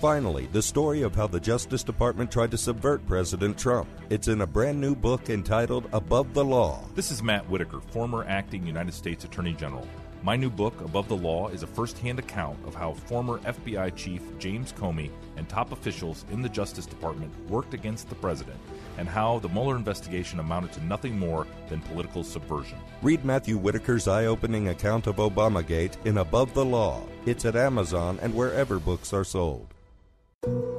[0.00, 3.88] Finally, the story of how the Justice Department tried to subvert President Trump.
[4.10, 6.84] It's in a brand new book entitled Above the Law.
[6.94, 9.88] This is Matt Whitaker, former acting United States Attorney General.
[10.22, 13.96] My new book, Above the Law, is a first hand account of how former FBI
[13.96, 18.58] Chief James Comey and top officials in the Justice Department worked against the president,
[18.98, 22.78] and how the Mueller investigation amounted to nothing more than political subversion.
[23.00, 27.02] Read Matthew Whitaker's eye opening account of Obamagate in Above the Law.
[27.24, 29.72] It's at Amazon and wherever books are sold.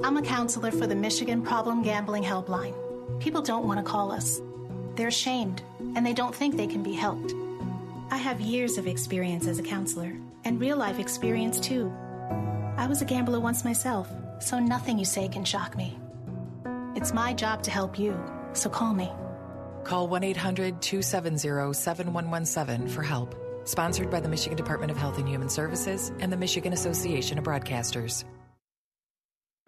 [0.08, 2.74] I'm a counselor for the Michigan Problem Gambling Helpline.
[3.20, 4.42] People don't want to call us.
[4.96, 5.62] They're ashamed,
[5.98, 7.34] and they don't think they can be helped.
[8.10, 10.14] I have years of experience as a counselor,
[10.46, 11.94] and real life experience too.
[12.78, 16.00] I was a gambler once myself, so nothing you say can shock me.
[16.96, 18.18] It's my job to help you,
[18.54, 19.12] so call me.
[19.84, 23.36] Call 1 800 270 7117 for help.
[23.66, 27.44] Sponsored by the Michigan Department of Health and Human Services and the Michigan Association of
[27.44, 28.24] Broadcasters.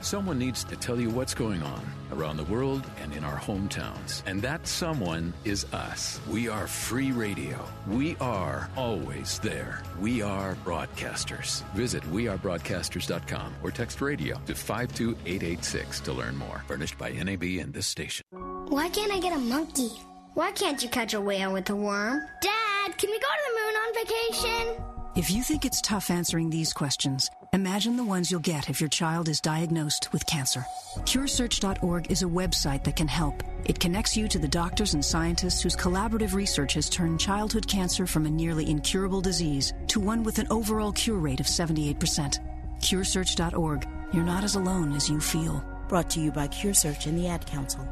[0.00, 1.82] Someone needs to tell you what's going on
[2.12, 4.22] around the world and in our hometowns.
[4.26, 6.20] And that someone is us.
[6.28, 7.58] We are free radio.
[7.88, 9.82] We are always there.
[9.98, 11.64] We are broadcasters.
[11.72, 16.62] Visit wearebroadcasters.com or text radio to 52886 to learn more.
[16.68, 18.24] Furnished by NAB and this station.
[18.68, 19.90] Why can't I get a monkey?
[20.34, 22.20] Why can't you catch a whale with a worm?
[22.42, 24.84] Dad, can we go to the moon on vacation?
[25.16, 28.88] If you think it's tough answering these questions, imagine the ones you'll get if your
[28.88, 30.64] child is diagnosed with cancer.
[30.98, 33.42] CureSearch.org is a website that can help.
[33.64, 38.06] It connects you to the doctors and scientists whose collaborative research has turned childhood cancer
[38.06, 42.38] from a nearly incurable disease to one with an overall cure rate of 78%.
[42.80, 43.88] CureSearch.org.
[44.12, 45.64] You're not as alone as you feel.
[45.88, 47.88] Brought to you by CureSearch and the Ad Council.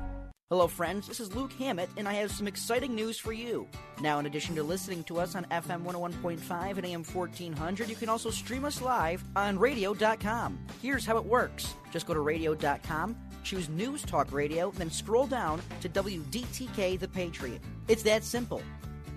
[0.50, 1.08] Hello, friends.
[1.08, 3.66] This is Luke Hammett, and I have some exciting news for you.
[4.02, 8.10] Now, in addition to listening to us on FM 101.5 and AM 1400, you can
[8.10, 10.58] also stream us live on radio.com.
[10.82, 15.62] Here's how it works just go to radio.com, choose News Talk Radio, then scroll down
[15.80, 17.62] to WDTK The Patriot.
[17.88, 18.60] It's that simple.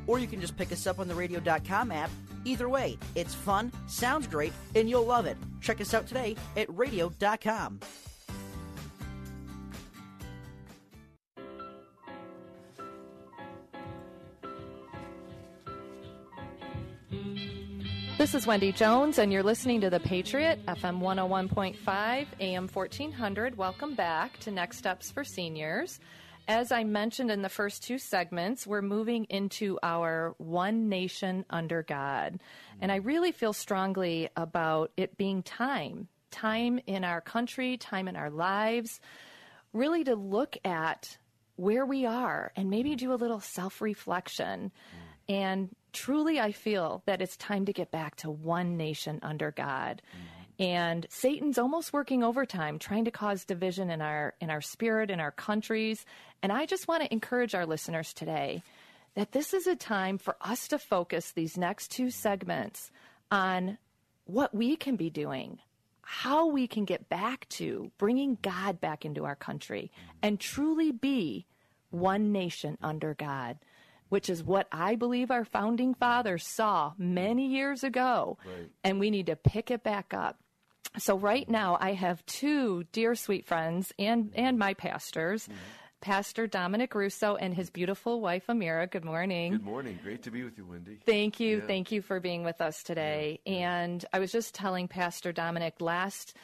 [0.08, 2.10] Or you can just pick us up on the radio.com app.
[2.46, 5.36] Either way, it's fun, sounds great, and you'll love it.
[5.60, 7.82] Check us out today at radio.com.
[18.28, 23.58] This is Wendy Jones, and you're listening to The Patriot, FM 101.5, AM 1400.
[23.58, 26.02] Welcome back to Next Steps for Seniors.
[26.46, 31.84] As I mentioned in the first two segments, we're moving into our One Nation Under
[31.84, 32.42] God.
[32.82, 38.18] And I really feel strongly about it being time time in our country, time in
[38.18, 39.00] our lives,
[39.72, 41.18] really to look at
[41.56, 44.74] where we are and maybe do a little self reflection.
[45.30, 45.34] Mm.
[45.34, 50.04] And truly, I feel that it's time to get back to one nation under God.
[50.60, 55.20] And Satan's almost working overtime, trying to cause division in our in our spirit, in
[55.20, 56.06] our countries.
[56.44, 58.62] And I just want to encourage our listeners today
[59.16, 62.92] that this is a time for us to focus these next two segments
[63.32, 63.80] on
[64.26, 65.58] what we can be doing,
[66.02, 71.48] how we can get back to bringing God back into our country and truly be
[71.90, 73.58] one nation under God
[74.10, 78.38] which is what I believe our founding fathers saw many years ago.
[78.46, 78.70] Right.
[78.84, 80.39] And we need to pick it back up.
[80.98, 85.43] So right now I have two dear sweet friends and and my pastors.
[85.43, 85.58] Mm-hmm.
[86.00, 88.89] Pastor Dominic Russo and his beautiful wife Amira.
[88.89, 89.54] Good morning.
[89.54, 90.00] Good morning.
[90.04, 91.00] Great to be with you, Wendy.
[91.06, 91.58] Thank you.
[91.58, 91.65] Yeah.
[91.65, 93.39] Thank you for being with us today.
[93.48, 96.36] And I was just telling Pastor Dominic last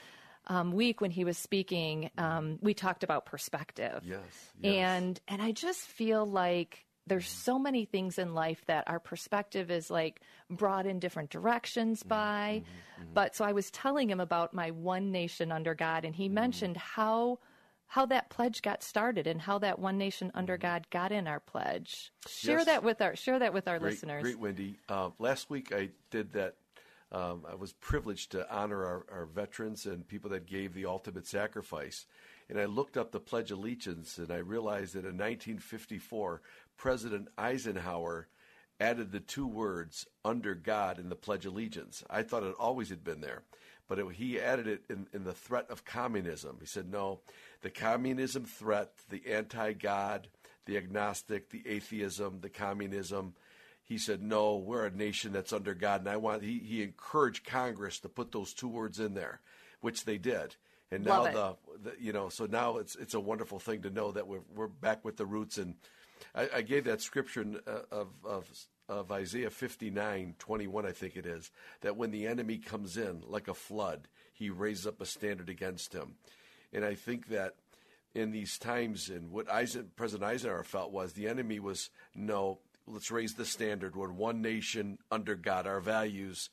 [0.47, 4.01] um, week when he was speaking, um, we talked about perspective.
[4.03, 4.19] Yes,
[4.59, 4.73] yes.
[4.73, 9.69] And and I just feel like there's so many things in life that our perspective
[9.69, 12.09] is like brought in different directions mm-hmm.
[12.09, 12.61] by.
[12.63, 13.03] Mm-hmm.
[13.03, 13.13] Mm-hmm.
[13.13, 16.77] But so I was telling him about my one nation under God, and he mentioned
[16.77, 17.39] how
[17.93, 21.39] how that pledge got started and how that one nation under God got in our
[21.39, 22.11] pledge.
[22.27, 22.65] Share Yes.
[22.65, 24.23] that with our share that with our great, listeners.
[24.23, 24.79] Great, Wendy.
[24.89, 26.55] Uh, last week I did that.
[27.11, 31.27] Um, I was privileged to honor our, our veterans and people that gave the ultimate
[31.27, 32.07] sacrifice.
[32.49, 36.41] And I looked up the Pledge of Allegiance and I realized that in 1954,
[36.83, 38.27] President Eisenhower
[38.77, 42.03] added the two words under God in the Pledge of Allegiance.
[42.09, 43.43] I thought it always had been there,
[43.87, 46.57] but it, he added it in, in the threat of communism.
[46.59, 47.21] He said, no,
[47.61, 50.27] the communism threat, the anti God,
[50.65, 53.33] the agnostic, the atheism, the communism.
[53.85, 56.01] He said, no, we're a nation that's under God.
[56.01, 59.39] And I want, he, he encouraged Congress to put those two words in there,
[59.79, 60.57] which they did.
[60.91, 64.11] And now the, the, you know, so now it's it's a wonderful thing to know
[64.11, 65.57] that we're we're back with the roots.
[65.57, 65.75] And
[66.35, 68.45] I, I gave that scripture uh, of of
[68.89, 72.97] of Isaiah fifty nine twenty one, I think it is, that when the enemy comes
[72.97, 76.15] in like a flood, he raises up a standard against him.
[76.71, 77.55] And I think that
[78.15, 83.11] in these times, and what Eisen, President Eisenhower felt was the enemy was no, let's
[83.11, 83.95] raise the standard.
[83.95, 85.65] We're one nation under God.
[85.65, 86.49] Our values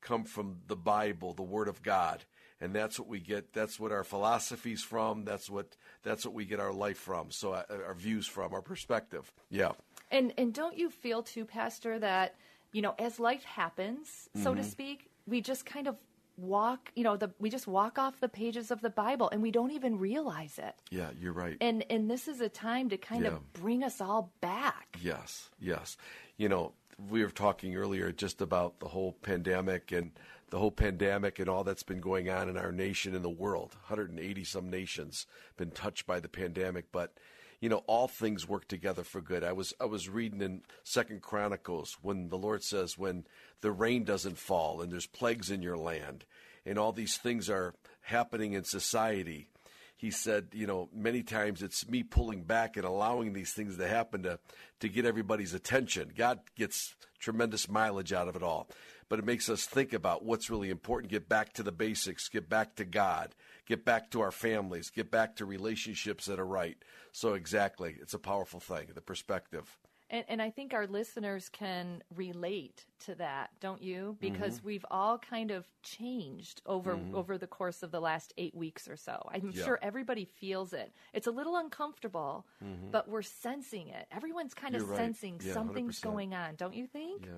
[0.00, 2.24] come from the Bible, the Word of God
[2.64, 3.52] and that's what we get.
[3.52, 5.24] That's what our philosophy's from.
[5.24, 7.30] That's what that's what we get our life from.
[7.30, 9.30] So uh, our views from, our perspective.
[9.50, 9.72] Yeah.
[10.10, 12.34] And and don't you feel too, Pastor, that
[12.72, 14.64] you know, as life happens, so to Mhm.
[14.64, 15.96] speak, we just kind of
[16.36, 19.50] walk, you know, the we just walk off the pages of the Bible and we
[19.52, 20.74] don't even realize it.
[20.90, 21.56] Yeah, you're right.
[21.60, 23.34] And and this is a time to kind Yeah.
[23.36, 24.98] of bring us all back.
[25.00, 25.96] Yes, yes.
[26.36, 26.72] You know,
[27.10, 30.10] we were talking earlier just about the whole pandemic and
[30.54, 33.74] the whole pandemic and all that's been going on in our nation and the world.
[33.88, 35.26] 180 some nations
[35.56, 37.12] been touched by the pandemic, but
[37.58, 39.42] you know, all things work together for good.
[39.42, 43.24] I was I was reading in Second Chronicles when the Lord says when
[43.62, 46.24] the rain doesn't fall and there's plagues in your land
[46.64, 49.48] and all these things are happening in society
[49.96, 53.88] he said, you know, many times it's me pulling back and allowing these things to
[53.88, 54.38] happen to,
[54.80, 56.12] to get everybody's attention.
[56.14, 58.68] God gets tremendous mileage out of it all.
[59.08, 62.48] But it makes us think about what's really important, get back to the basics, get
[62.48, 63.34] back to God,
[63.66, 66.76] get back to our families, get back to relationships that are right.
[67.12, 69.78] So, exactly, it's a powerful thing, the perspective.
[70.10, 74.16] And, and I think our listeners can relate to that, don't you?
[74.20, 74.66] Because Mm-hmm.
[74.66, 77.14] we've all kind of changed over Mhm.
[77.14, 79.26] over the course of the last eight weeks or so.
[79.32, 79.64] I'm Yeah.
[79.64, 80.92] sure everybody feels it.
[81.14, 82.90] It's a little uncomfortable, Mhm.
[82.90, 84.06] but we're sensing it.
[84.10, 84.98] Everyone's kind of You're right.
[84.98, 86.02] sensing Yeah, something's 100%.
[86.02, 87.24] going on, don't you think?
[87.26, 87.32] Yeah,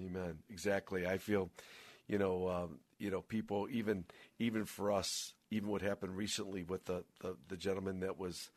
[0.00, 0.38] amen.
[0.50, 1.06] Exactly.
[1.06, 1.50] I feel,
[2.06, 4.04] you know, um, you know, people even
[4.38, 8.50] even for us, even what happened recently with the the, the gentleman that was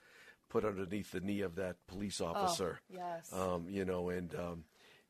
[0.50, 2.80] put underneath the knee of that police officer.
[2.90, 3.32] yes.
[3.34, 4.64] Um, you know, and um,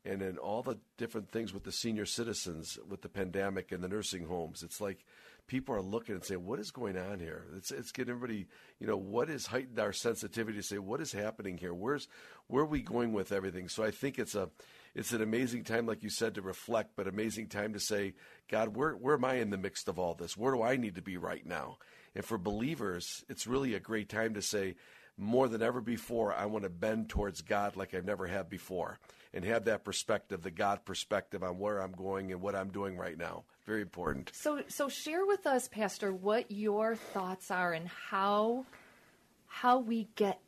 [0.04, 3.88] and then all the different things with the senior citizens, with the pandemic and the
[3.88, 4.62] nursing homes.
[4.62, 5.04] It's like
[5.46, 8.46] people are looking and saying, "What is going on here?" It's it's getting everybody,
[8.78, 11.74] you know, what is heightened our sensitivity to say, "What is happening here?
[11.74, 12.08] Where's
[12.46, 14.48] where are we going with everything?" So I think it's a
[14.94, 18.14] it's an amazing time, like you said, to reflect, but amazing time to say,
[18.48, 20.36] God, where where am I in the mix of all this?
[20.36, 21.78] Where do I need to be right now?
[22.14, 24.74] And for believers, it's really a great time to say,
[25.16, 28.98] more than ever before, I want to bend towards God like I've never had before
[29.32, 32.96] and have that perspective, the God perspective on where I'm going and what I'm doing
[32.96, 33.44] right now.
[33.66, 34.30] Very important.
[34.34, 38.64] So so share with us, Pastor, what your thoughts are and how
[39.46, 40.40] how we get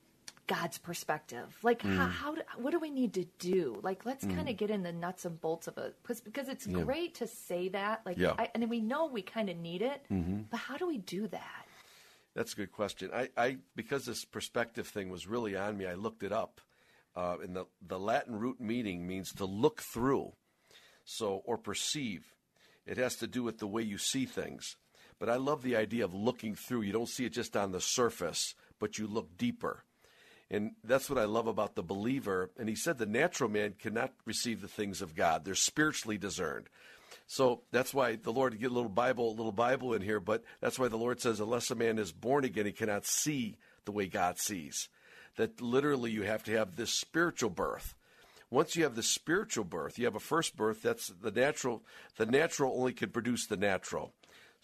[0.55, 1.49] God's perspective.
[1.63, 2.11] Like how, Mm.
[2.11, 3.79] how do, what do we need to do?
[3.83, 4.35] Like let's Mm.
[4.37, 6.83] kind of get in the nuts and bolts of it because because it's Yeah.
[6.83, 8.05] great to say that.
[8.05, 8.35] Like Yeah.
[8.39, 10.51] I, and we know we kind of need it, Mhm.
[10.51, 11.67] but how do we do that?
[12.35, 13.11] That's a good question.
[13.15, 16.61] I, I because this perspective thing was really on me, I looked it up.
[17.15, 20.33] Uh, and the, the Latin root meaning means to look through,
[21.05, 22.25] so or perceive.
[22.87, 24.77] It has to do with the way you see things.
[25.19, 26.83] But I love the idea of looking through.
[26.83, 29.85] You don't see it just on the surface, but you look deeper.
[30.53, 32.51] And that's what I love about the believer.
[32.59, 35.45] And he said the natural man cannot receive the things of God.
[35.45, 36.69] They're spiritually discerned.
[37.27, 40.45] So that's why the Lord get a little Bible, a little Bible in here, but
[40.61, 43.93] that's why the Lord says, unless a man is born again, he cannot see the
[43.93, 44.91] way God sees.
[45.37, 47.95] That literally you have to have this spiritual birth.
[48.51, 51.83] Once you have the spiritual birth, you have a first birth, that's the natural
[52.17, 54.13] the natural only can produce the natural.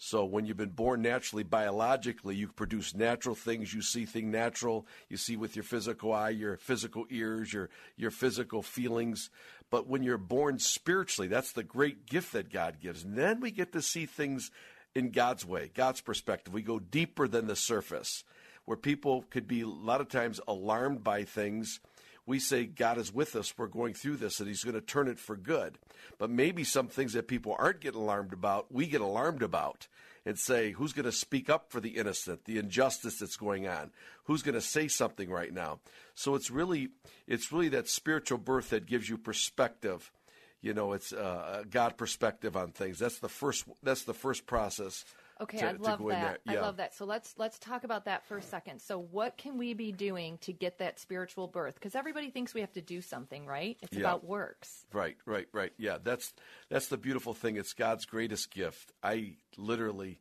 [0.01, 3.73] So when you've been born naturally, biologically, you produce natural things.
[3.73, 4.87] You see things natural.
[5.09, 9.29] You see with your physical eye, your physical ears, your your physical feelings.
[9.69, 13.03] But when you're born spiritually, that's the great gift that God gives.
[13.03, 14.51] And then we get to see things
[14.95, 16.53] in God's way, God's perspective.
[16.53, 18.23] We go deeper than the surface,
[18.63, 21.81] where people could be a lot of times alarmed by things
[22.29, 25.07] we say God is with us, we're going through this, and He's going to turn
[25.07, 25.79] it for good.
[26.19, 29.87] But maybe some things that people aren't getting alarmed about, we get alarmed about
[30.27, 33.89] and say, who's going to speak up for the innocent, the injustice that's going on?
[34.25, 35.79] Who's going to say something right now?
[36.13, 36.89] So it's really,
[37.25, 40.11] it's really that spiritual birth that gives you perspective.
[40.61, 42.99] You know, it's uh, God perspective on things.
[42.99, 43.65] That's the first.
[43.81, 45.03] That's the first process.
[45.41, 46.39] Okay, to- I love that.
[46.45, 46.57] there.
[46.57, 46.93] I love that.
[46.93, 48.81] So let's let's talk about that for a second.
[48.81, 51.75] So what can we be doing to get that spiritual birth?
[51.75, 53.77] Because everybody thinks we have to do something, right?
[53.81, 54.01] It's Yeah.
[54.01, 54.85] about works.
[54.91, 55.71] Right, right, right.
[55.77, 56.33] Yeah, that's
[56.69, 57.55] that's the beautiful thing.
[57.55, 58.91] It's God's greatest gift.
[59.01, 60.19] I literally,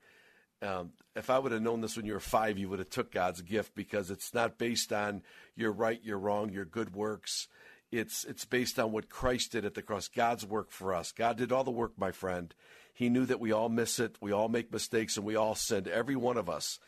[0.63, 3.11] um, if I would have known this when you were five, you would have took
[3.11, 5.23] God's gift because it's not based on
[5.57, 7.49] you're right, you're wrong, your good works.
[7.91, 10.09] It's it's based on what Christ did at the cross.
[10.09, 11.11] God's work for us.
[11.11, 12.55] God did all the work, my friend.
[12.99, 15.87] He knew that we all miss it, we all make mistakes, and we all sin,
[15.89, 16.81] Every one of us.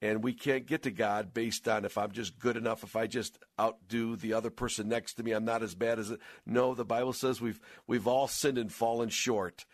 [0.00, 3.06] And we can't get to God based on if I'm just good enough, if I
[3.06, 6.20] just outdo the other person next to me, I'm not as bad as it.
[6.46, 9.66] No, the Bible says we've we've all sinned and fallen short,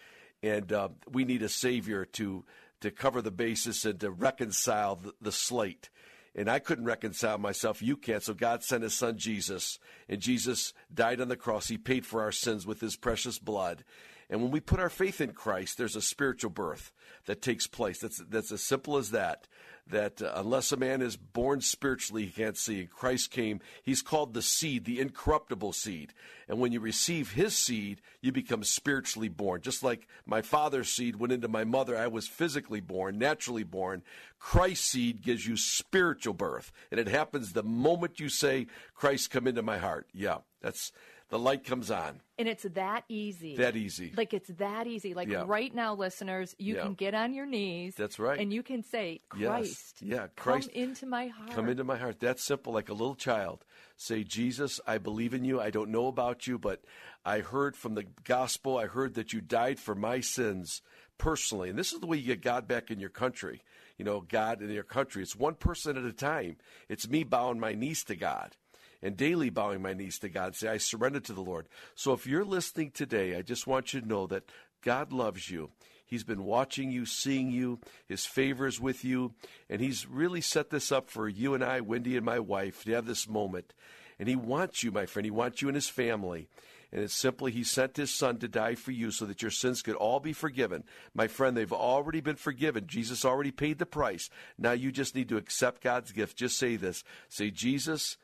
[0.42, 2.44] and uh, we need a Savior to
[2.80, 5.90] to cover the basis and to reconcile the, the slate.
[6.34, 7.82] And I couldn't reconcile myself.
[7.82, 8.22] You can't.
[8.22, 9.78] So God sent His Son Jesus,
[10.08, 11.68] And Jesus died on the cross.
[11.68, 13.84] He paid for our sins with his precious blood.
[14.30, 16.92] And when we put our faith in Christ, there's a spiritual birth
[17.26, 18.00] that takes place.
[18.00, 19.46] That's, that's as simple as that
[19.86, 22.86] that uh, unless a man is born spiritually, he can't see.
[22.86, 26.14] Christ came, he's called the seed, the incorruptible seed.
[26.48, 29.60] And when you receive his seed, you become spiritually born.
[29.60, 34.02] Just like my father's seed went into my mother, I was physically born, naturally born.
[34.38, 36.72] Christ's seed gives you spiritual birth.
[36.90, 40.08] And it happens the moment you say, Christ, come into my heart.
[40.12, 40.92] Yeah, that's
[41.30, 42.20] the light comes on.
[42.38, 43.56] And it's that easy.
[43.56, 44.12] That easy.
[44.16, 45.14] Like it's that easy.
[45.14, 45.44] Like Yeah.
[45.46, 46.82] right now, listeners, you Yeah.
[46.82, 47.94] can get on your knees.
[47.94, 48.38] That's right.
[48.38, 49.48] And you can say, Yes.
[49.48, 50.68] Christ, Yeah, Christ.
[50.72, 51.50] come into my heart.
[51.52, 52.20] Come into my heart.
[52.20, 53.64] That's simple, like a little child.
[53.96, 55.60] Say, Jesus, I believe in you.
[55.60, 56.82] I don't know about you, but
[57.24, 60.82] I heard from the gospel, I heard that you died for my sins
[61.18, 61.70] personally.
[61.70, 63.62] And this is the way you get God back in your country.
[63.96, 65.22] You know, God in your country.
[65.22, 66.56] It's one person at a time.
[66.88, 68.56] It's me bowing my knees to God
[69.04, 70.56] and daily bowing my knees to God.
[70.56, 71.68] Say, I surrender to the Lord.
[71.94, 74.50] So if you're listening today, I just want you to know that
[74.82, 75.70] God loves you.
[76.06, 79.34] He's been watching you, seeing you, his favor is with you,
[79.68, 82.92] and he's really set this up for you and I, Wendy and my wife, to
[82.92, 83.74] have this moment.
[84.18, 85.26] And he wants you, my friend.
[85.26, 86.48] He wants you and his family.
[86.92, 89.82] And it's simply, he sent his son to die for you so that your sins
[89.82, 90.84] could all be forgiven.
[91.12, 92.86] My friend, they've already been forgiven.
[92.86, 94.30] Jesus already paid the price.
[94.56, 96.38] Now you just need to accept God's gift.
[96.38, 98.16] Just say this say, Jesus,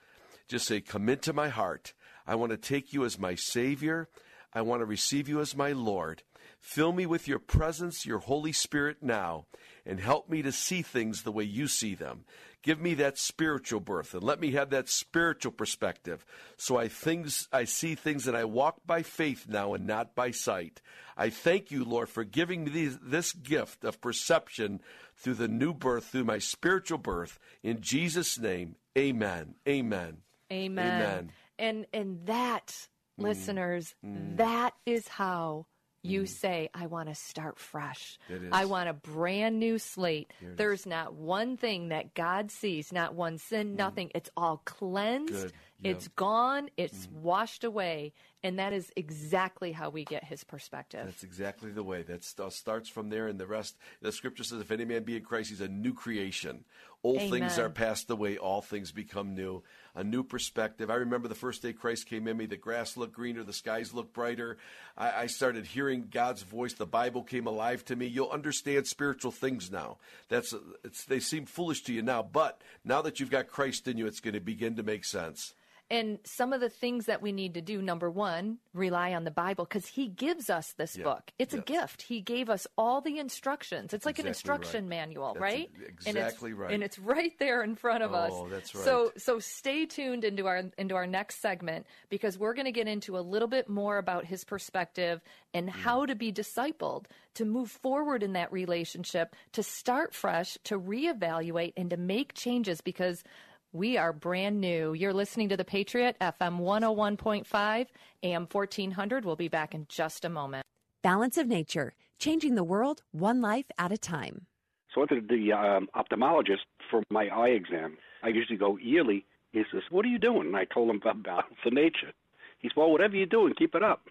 [0.50, 1.94] just say, Come into my heart.
[2.26, 4.08] I want to take you as my Savior.
[4.52, 6.24] I want to receive you as my Lord.
[6.58, 9.46] Fill me with your presence, your Holy Spirit now,
[9.86, 12.24] and help me to see things the way you see them.
[12.62, 16.26] Give me that spiritual birth and let me have that spiritual perspective.
[16.58, 20.32] So I things I see things and I walk by faith now and not by
[20.32, 20.82] sight.
[21.16, 24.80] I thank you, Lord, for giving me this gift of perception
[25.16, 27.38] through the new birth, through my spiritual birth.
[27.62, 29.54] In Jesus' name, amen.
[29.66, 30.18] Amen.
[30.52, 31.02] Amen.
[31.02, 31.32] Amen.
[31.58, 32.88] And and that,
[33.18, 33.24] Mm.
[33.24, 34.36] listeners, Mm.
[34.38, 35.66] that is how
[36.02, 38.18] you say, I want to start fresh.
[38.52, 40.32] I want a brand new slate.
[40.40, 44.10] There's not one thing that God sees, not one sin, nothing.
[44.14, 45.48] It's all cleansed.
[45.48, 45.52] Mm.
[45.82, 46.70] It's gone.
[46.78, 48.14] It's washed away.
[48.42, 51.04] And that is exactly how we get his perspective.
[51.04, 52.00] That's exactly the way.
[52.02, 53.76] That st- starts from there, and the rest.
[54.00, 56.64] The scripture says, "If any man be in Christ, he's a new creation.
[57.02, 59.62] Old things are passed away; all things become new."
[59.94, 60.90] A new perspective.
[60.90, 62.46] I remember the first day Christ came in me.
[62.46, 64.56] The grass looked greener, the skies looked brighter.
[64.96, 66.74] I, I started hearing God's voice.
[66.74, 68.06] The Bible came alive to me.
[68.06, 69.98] You'll understand spiritual things now.
[70.28, 73.98] That's it's, they seem foolish to you now, but now that you've got Christ in
[73.98, 75.54] you, it's going to begin to make sense.
[75.90, 79.32] And some of the things that we need to do, number one, rely on the
[79.32, 81.32] Bible because He gives us this Yeah, book.
[81.38, 82.02] It's a gift.
[82.02, 83.92] He gave us all the instructions.
[83.92, 84.58] It's like an Exactly right.
[84.60, 85.68] instruction manual, That's right?
[85.74, 86.72] and it's, exactly right.
[86.72, 88.30] And it's right there in front of us.
[88.32, 89.20] Oh, that's So, right.
[89.20, 93.18] so stay tuned into our into our next segment because we're going to get into
[93.18, 95.20] a little bit more about His perspective
[95.52, 95.72] and Mm.
[95.72, 101.72] how to be discipled, to move forward in that relationship, to start fresh, to reevaluate,
[101.76, 103.24] and to make changes because.
[103.72, 104.94] We are brand new.
[104.94, 107.86] You're listening to The Patriot, FM 101.5,
[108.24, 109.24] AM 1400.
[109.24, 110.66] We'll be back in just a moment.
[111.02, 114.46] Balance of Nature, changing the world one life at a time.
[114.92, 117.96] So I went to the um, ophthalmologist for my eye exam.
[118.24, 119.24] I usually go yearly.
[119.52, 122.12] He says, "What are you doing?" And I told him about balance of nature.
[122.58, 124.08] He said, "Well, whatever you're doing, keep it up."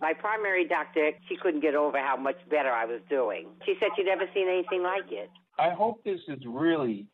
[0.00, 3.46] My primary doctor, she couldn't get over how much better I was doing.
[3.64, 5.30] She said she'd never seen anything like it.
[5.56, 7.06] I hope this is really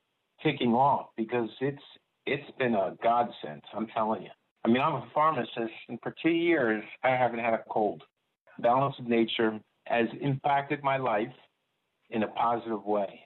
[0.42, 1.82] kicking off because it's
[2.26, 3.62] it's been a godsend.
[3.74, 4.30] I'm telling you.
[4.64, 8.02] I mean, I'm a pharmacist, and for two years I haven't had a cold.
[8.58, 11.32] Balance of Nature has impacted my life
[12.10, 13.20] in a positive way.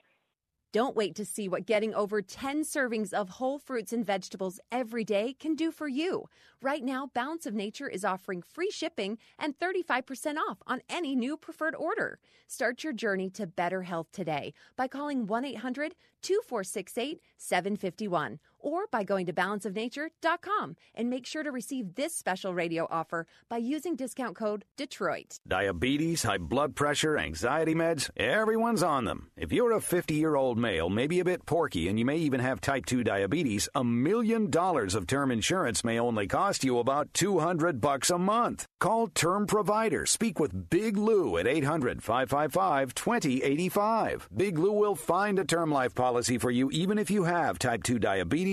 [0.73, 5.03] Don't wait to see what getting over 10 servings of whole fruits and vegetables every
[5.03, 6.27] day can do for you.
[6.63, 11.37] Right now, Balance of Nature is offering free shipping and 35% off on any new
[11.37, 12.17] preferred order.
[12.47, 15.93] Start your journey to better health today by calling 1 800
[16.23, 22.87] 2468 751 or by going to balanceofnature.com and make sure to receive this special radio
[22.89, 25.39] offer by using discount code DETROIT.
[25.47, 29.29] Diabetes, high blood pressure, anxiety meds, everyone's on them.
[29.37, 32.39] If you're a 50 year old male, maybe a bit porky, and you may even
[32.39, 37.13] have type 2 diabetes, a million dollars of term insurance may only cost you about
[37.13, 38.65] 200 bucks a month.
[38.79, 40.05] Call Term Provider.
[40.05, 44.29] Speak with Big Lou at 800 555 2085.
[44.35, 47.83] Big Lou will find a term life policy for you even if you have type
[47.83, 48.52] 2 diabetes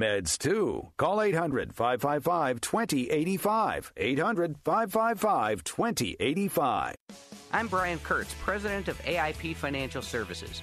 [0.00, 0.88] meds too.
[0.96, 3.92] Call 800 555 2085.
[3.96, 6.96] 800 555 2085.
[7.52, 10.62] I'm Brian Kurtz, president of AIP Financial Services.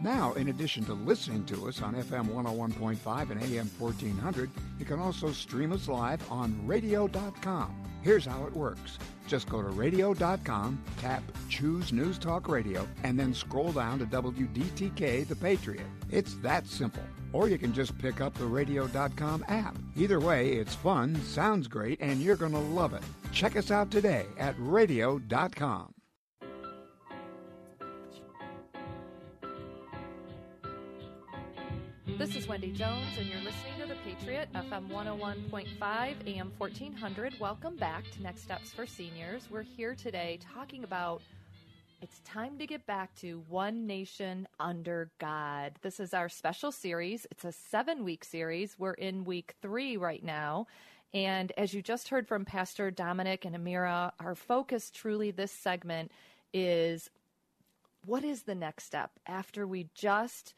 [0.00, 5.00] Now, in addition to listening to us on FM 101.5 and AM 1400, you can
[5.00, 7.74] also stream us live on radio.com.
[8.02, 8.98] Here's how it works.
[9.26, 15.26] Just go to radio.com, tap Choose News Talk Radio, and then scroll down to WDTK
[15.26, 15.86] The Patriot.
[16.10, 17.02] It's that simple.
[17.32, 19.76] Or you can just pick up the radio.com app.
[19.96, 23.02] Either way, it's fun, sounds great, and you're going to love it.
[23.32, 25.95] Check us out today at radio.com.
[32.18, 37.38] This is Wendy Jones, and you're listening to The Patriot, FM 101.5, AM 1400.
[37.38, 39.50] Welcome back to Next Steps for Seniors.
[39.50, 41.20] We're here today talking about
[42.00, 45.74] it's time to get back to One Nation Under God.
[45.82, 47.26] This is our special series.
[47.30, 48.78] It's a seven week series.
[48.78, 50.68] We're in week three right now.
[51.12, 56.10] And as you just heard from Pastor Dominic and Amira, our focus truly this segment
[56.54, 57.10] is
[58.06, 60.54] what is the next step after we just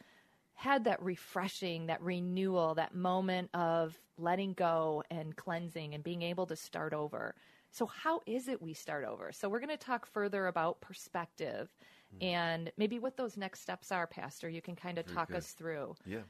[0.59, 6.46] had that refreshing, that renewal, that moment of letting go and cleansing and being able
[6.46, 7.36] to start over.
[7.70, 9.30] So, how is it we start over?
[9.30, 11.72] So, we're going to talk further about perspective
[12.12, 12.26] mm.
[12.26, 14.48] and maybe what those next steps are, Pastor.
[14.48, 15.36] You can kind of Very talk good.
[15.36, 15.94] us through.
[16.04, 16.22] Yeah.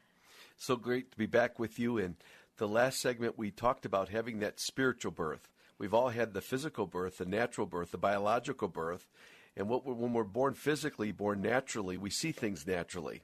[0.59, 1.97] So great to be back with you.
[1.97, 2.17] In
[2.59, 5.49] the last segment, we talked about having that spiritual birth.
[5.79, 9.09] We've all had the physical birth, the natural birth, the biological birth.
[9.57, 13.23] And what we're, when we're born physically, born naturally, we see things naturally.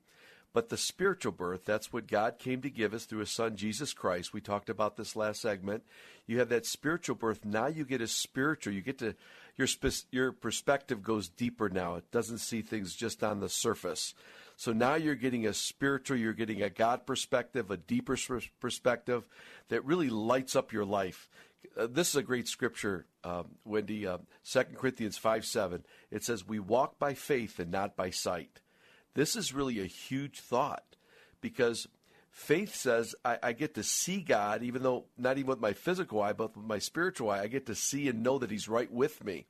[0.55, 3.93] But the spiritual birth, that's what God came to give us through his son Jesus
[3.93, 4.33] Christ.
[4.33, 5.83] We talked about this last segment.
[6.29, 7.45] You have that spiritual birth.
[7.45, 8.73] Now you get a spiritual.
[8.73, 9.17] You get to
[9.57, 9.67] your
[10.13, 11.97] your perspective goes deeper now.
[11.97, 14.15] It doesn't see things just on the surface.
[14.57, 18.17] So now you're getting a spiritual, you're getting a God perspective, a deeper
[18.61, 19.27] perspective
[19.69, 21.29] that really lights up your life.
[21.77, 24.07] Uh, this is a great scripture, um, Wendy.
[24.07, 25.85] Uh, 2 Corinthians 5 7.
[26.13, 28.61] It says, We walk by faith and not by sight.
[29.15, 30.97] This is really a huge thought
[31.41, 31.87] because
[32.31, 36.21] faith says I, I, get to see God, even though not even with my physical
[36.21, 38.91] eye, but with my spiritual eye, I get to see and know that He's right
[38.91, 39.47] with me.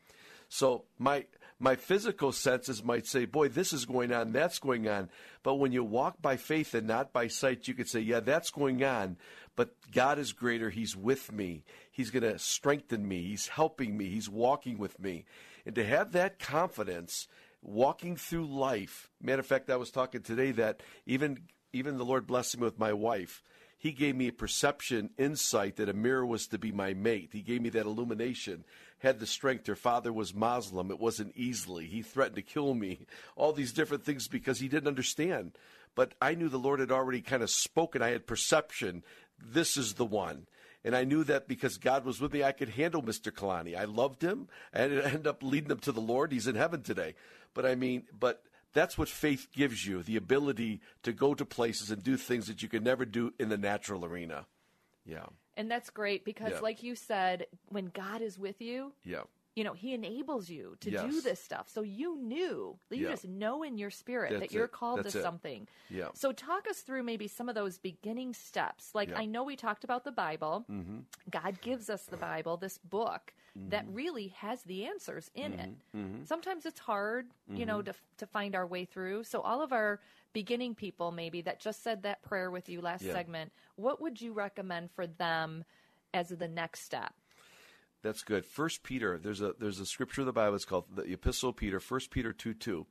[0.49, 1.27] So my
[1.59, 5.09] my physical senses might say, "Boy, this is going on, that's going on."
[5.43, 8.51] But when you walk by faith and not by sight, you could say, "Yeah, that's
[8.51, 9.17] going on."
[9.57, 10.71] But God is greater.
[10.71, 11.65] He's with me.
[11.91, 13.23] He's going to strengthen me.
[13.23, 14.11] He's helping me.
[14.11, 15.25] He's walking with me.
[15.65, 17.29] And to have that confidence
[17.65, 19.11] walking through life.
[19.21, 21.41] Matter of fact, I was talking today that even
[21.73, 23.43] even the Lord blessed me with my wife.
[23.77, 27.31] He gave me a perception, insight that Amira was to be my mate.
[27.33, 28.65] He gave me that illumination.
[29.01, 29.67] Had the strength.
[29.67, 30.91] Her father was Muslim.
[30.91, 31.87] It wasn't easily.
[31.87, 33.07] He threatened to kill me.
[33.37, 35.59] All these different things because he didn't understand.
[35.95, 38.03] But I knew the Lord had already kind of spoken.
[38.03, 39.03] I had perception.
[39.39, 40.47] This is the one.
[40.85, 43.32] And I knew that because God was with me, I could handle Mr.
[43.32, 43.74] Kalani.
[43.76, 44.49] I loved him.
[44.72, 46.30] and it ended up leading him to the Lord.
[46.32, 47.14] He's in heaven today.
[47.55, 48.43] But I mean, but
[48.74, 52.62] that's what faith gives you the ability to go to places and do things that
[52.62, 54.47] you could never do in the natural arena.
[55.07, 55.26] Yeah.
[55.57, 56.59] And that's great because, Yeah.
[56.61, 59.22] like you said, when God is with you, Yeah.
[59.57, 61.68] You know, He enables you to do this stuff.
[61.68, 63.11] So you knew, you Yeah.
[63.11, 64.72] just know in your spirit that you're it.
[64.72, 65.22] called That's to it.
[65.22, 65.68] something.
[65.88, 66.09] Yeah.
[66.14, 68.94] So talk us through maybe some of those beginning steps.
[68.94, 69.18] Like Yeah.
[69.20, 70.64] I know we talked about the Bible.
[70.68, 71.00] Mm-hmm.
[71.30, 73.94] God gives us the Bible, this book that Mhm.
[73.94, 75.70] really has the answers in it.
[75.94, 76.26] Mhm.
[76.26, 77.84] Sometimes it's hard, you know, Mhm.
[77.86, 79.22] to to find our way through.
[79.24, 80.00] So all of our
[80.32, 83.12] beginning people maybe that just said that prayer with you last Yeah.
[83.12, 85.64] segment, what would you recommend for them
[86.12, 87.14] as the next step?
[88.05, 88.44] That's good.
[88.44, 90.57] First Peter, there's a there's a scripture in the Bible.
[90.57, 91.80] It's called the Epistle of Peter.
[91.80, 92.86] First Peter two two.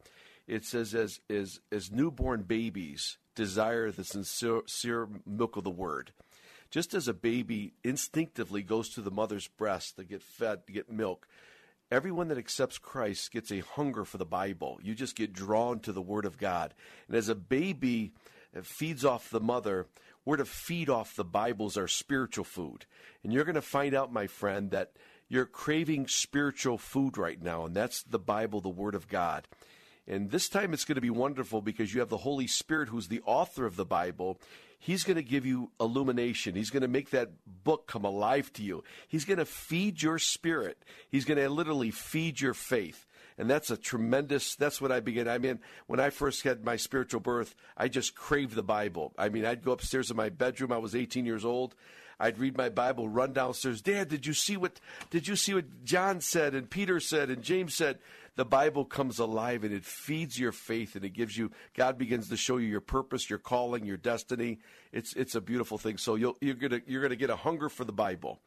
[0.47, 6.13] It says, "As as as newborn babies desire the sincere milk of the word."
[6.71, 10.91] Just as a baby instinctively goes to the mother's breast to get fed, to get
[10.91, 11.27] milk,
[11.91, 14.79] everyone that accepts Christ gets a hunger for the Bible.
[14.81, 16.73] You just get drawn to the Word of God.
[17.07, 18.13] And as a baby
[18.63, 19.85] feeds off the mother,
[20.25, 22.85] we're to feed off the Bibles, our spiritual food.
[23.23, 24.91] And you're going to find out, my friend, that
[25.27, 29.47] you're craving spiritual food right now, and that's the Bible, the Word of God.
[30.07, 33.07] And this time it's going to be wonderful because you have the Holy Spirit, who's
[33.07, 34.39] the author of the Bible.
[34.77, 36.55] He's going to give you illumination.
[36.55, 37.29] He's going to make that
[37.63, 38.83] book come alive to you.
[39.07, 40.77] He's going to feed your spirit.
[41.09, 43.07] He's going to literally feed your faith.
[43.37, 45.27] And that's a tremendous, that's what I begin.
[45.27, 49.13] I mean, when I first had my spiritual birth, I just craved the Bible.
[49.17, 50.71] I mean, I'd go upstairs in my bedroom.
[50.71, 51.75] I was 18 years old.
[52.19, 53.81] I'd read my Bible, run downstairs.
[53.81, 54.79] Dad, did you see what,
[55.09, 57.99] did you see what John said and Peter said and James said?
[58.35, 62.29] the Bible comes alive and it feeds your faith and it gives you God begins
[62.29, 64.57] to show you your purpose, your calling, your destiny.
[64.91, 65.97] It's it's a beautiful thing.
[65.97, 68.39] So you'll, you're gonna you're gonna get a hunger for the Bible.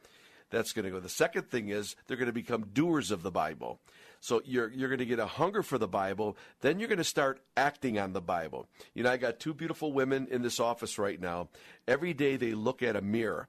[0.49, 0.99] That's going to go.
[0.99, 3.79] The second thing is they're going to become doers of the Bible.
[4.19, 6.37] So you're you're going to get a hunger for the Bible.
[6.61, 8.67] Then you're going to start acting on the Bible.
[8.93, 11.49] You know, I got two beautiful women in this office right now.
[11.87, 13.47] Every day they look at a mirror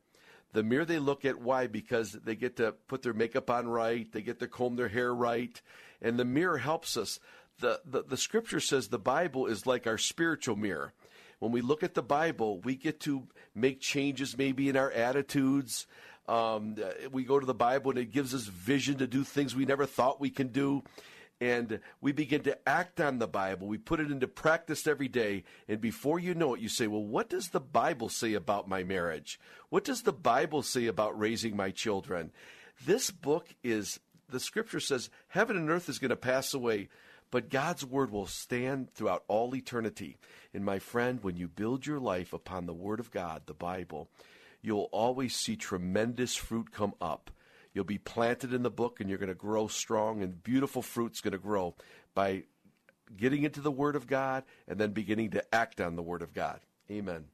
[0.55, 4.11] the mirror they look at why because they get to put their makeup on right
[4.13, 5.61] they get to comb their hair right
[6.01, 7.19] and the mirror helps us.
[7.61, 10.93] The, the, the scripture says the Bible is like our spiritual mirror.
[11.41, 15.87] When we look at the Bible, we get to make changes maybe in our attitudes.
[16.29, 16.77] Um,
[17.11, 19.87] we go to the Bible and it gives us vision to do things we never
[19.87, 20.85] thought we can do.
[21.41, 23.69] And we begin to act on the Bible.
[23.69, 25.45] We put it into practice every day.
[25.69, 28.83] And before you know it, you say, Well, what does the Bible say about my
[28.83, 29.39] marriage?
[29.71, 32.33] What does the Bible say about raising my children?
[32.85, 36.89] This book is the scripture says heaven and earth is going to pass away,
[37.31, 40.17] but God's word will stand throughout all eternity.
[40.53, 44.09] And my friend, when you build your life upon the word of God, the Bible,
[44.63, 47.31] you'll always see tremendous fruit come up.
[47.73, 51.21] You'll be planted in the book and you're going to grow strong, and beautiful fruit's
[51.21, 51.75] going to grow
[52.15, 52.45] by
[53.17, 56.33] getting into the Word of God and then beginning to act on the Word of
[56.33, 56.61] God.
[56.91, 57.27] Amen.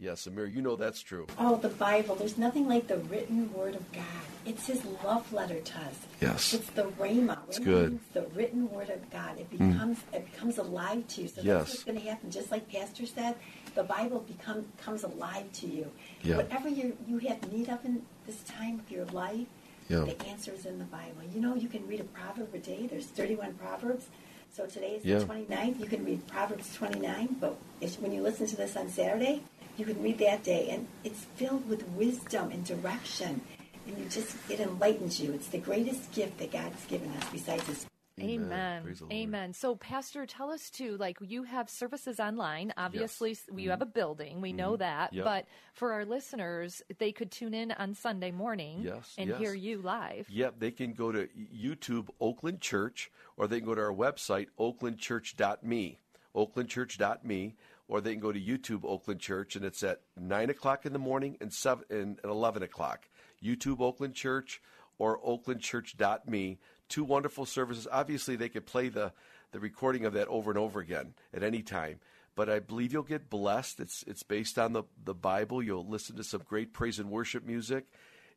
[0.00, 1.26] Yes, Amir, you know that's true.
[1.38, 2.14] Oh, the Bible.
[2.14, 4.04] There's nothing like the written word of God.
[4.46, 5.94] It's his love letter to us.
[6.22, 6.54] Yes.
[6.54, 7.36] It's the Rhema.
[7.48, 8.00] It's good.
[8.02, 9.38] It's the written word of God.
[9.38, 9.70] It hmm.
[9.70, 10.16] becomes mm.
[10.16, 11.28] it becomes alive to you.
[11.28, 11.44] So yes.
[11.44, 12.30] that's what's going to happen.
[12.30, 13.34] Just like Pastor said,
[13.74, 15.90] the Bible become, comes alive to you.
[16.22, 16.38] Yeah.
[16.38, 19.48] Whatever you you have need of in this time of your life,
[19.90, 20.00] yeah.
[20.00, 21.20] the answer is in the Bible.
[21.34, 22.86] You know, you can read a proverb a day.
[22.86, 24.06] There's 31 proverbs.
[24.50, 25.18] So today is yeah.
[25.18, 25.78] the 29th.
[25.78, 27.56] You can read Proverbs 29, but
[28.00, 29.44] when you listen to this on Saturday,
[29.80, 33.40] you can read that day, and it's filled with wisdom and direction.
[33.86, 35.32] And you just, it enlightens you.
[35.32, 37.86] It's the greatest gift that God's given us besides His
[38.20, 38.82] Amen.
[38.82, 38.96] Amen.
[39.10, 39.52] Amen.
[39.54, 40.98] So, Pastor, tell us too.
[40.98, 42.74] Like you have services online.
[42.76, 43.42] Obviously, yes.
[43.48, 43.70] you mm-hmm.
[43.70, 44.42] have a building.
[44.42, 44.58] We mm-hmm.
[44.58, 45.14] know that.
[45.14, 45.24] Yep.
[45.24, 48.82] But for our listeners, they could tune in on Sunday morning.
[48.82, 49.14] Yes.
[49.16, 49.38] And yes.
[49.38, 50.28] hear you live.
[50.28, 50.56] Yep.
[50.58, 55.98] They can go to YouTube Oakland Church, or they can go to our website oaklandchurch.me.
[56.36, 57.56] Oaklandchurch.me
[57.90, 60.98] or they can go to YouTube Oakland Church, and it's at nine o'clock in the
[60.98, 63.08] morning and seven and eleven o'clock.
[63.44, 64.62] YouTube Oakland Church
[64.98, 66.58] or OaklandChurch.me.
[66.88, 67.88] Two wonderful services.
[67.90, 69.12] Obviously, they could play the
[69.50, 71.98] the recording of that over and over again at any time.
[72.36, 73.80] But I believe you'll get blessed.
[73.80, 75.60] It's it's based on the the Bible.
[75.60, 77.86] You'll listen to some great praise and worship music.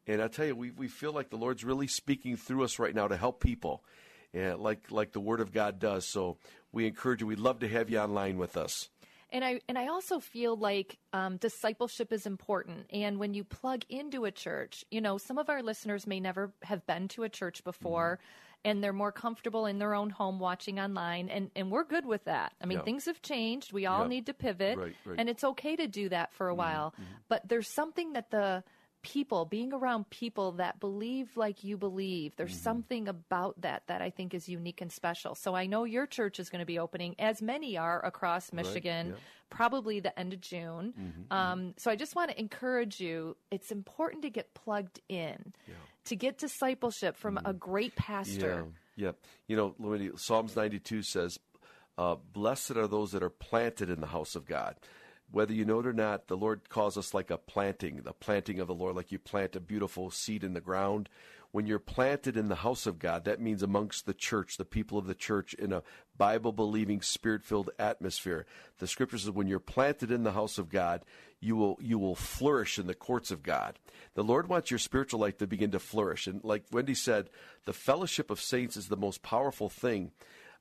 [0.08, 2.94] And I tell you, we, we feel like the Lord's really speaking through us right
[2.94, 3.84] now to help people,
[4.34, 6.08] and like like the Word of God does.
[6.08, 6.38] So
[6.72, 7.28] we encourage you.
[7.28, 8.90] We'd love to have you online with us.
[9.34, 12.86] And I and I also feel like um, discipleship is important.
[12.92, 16.54] And when you plug into a church, you know, some of our listeners may never
[16.62, 18.20] have been to a church before.
[18.22, 18.50] Mm-hmm.
[18.66, 22.24] And they're more comfortable in their own home watching online, and, and we're good with
[22.24, 22.54] that.
[22.62, 22.86] I mean, yeah.
[22.86, 23.74] things have changed.
[23.74, 24.08] We all yeah.
[24.08, 25.20] need to pivot, right, right.
[25.20, 26.60] and it's okay to do that for a mm-hmm.
[26.60, 26.92] while.
[26.92, 27.04] Mm-hmm.
[27.28, 28.64] But there's something that the
[29.04, 32.36] people, being around people that believe like you believe.
[32.36, 32.64] There's mm-hmm.
[32.64, 35.36] something about that that I think is unique and special.
[35.36, 39.10] So I know your church is going to be opening, as many are across Michigan,
[39.10, 39.24] right, yeah.
[39.50, 40.94] probably the end of June.
[41.00, 41.34] Mm-hmm.
[41.34, 43.36] Um, so I just want to encourage you.
[43.52, 45.76] It's important to get plugged in, yeah.
[46.06, 47.50] to get discipleship from mm-hmm.
[47.50, 48.66] a great pastor.
[48.96, 49.12] Yeah, yeah.
[49.48, 51.38] You know, Psalms 92 says,
[51.98, 54.78] uh, "Blessed are those that are planted in the house of God."
[55.34, 58.60] Whether you know it or not, the Lord calls us like a planting, the planting
[58.60, 61.10] of the Lord, like you plant a beautiful seed in the ground.
[61.52, 65.00] When you're planted in the house of God, that means amongst the church, the people
[65.00, 65.82] of the church, in a
[66.16, 68.46] Bible believing, spirit filled atmosphere.
[68.78, 71.04] The scripture says when you're planted in the house of God,
[71.40, 73.80] you will you will flourish in the courts of God.
[74.14, 76.28] The Lord wants your spiritual life to begin to flourish.
[76.28, 77.32] And like Wendy said,
[77.66, 80.12] the fellowship of saints is the most powerful thing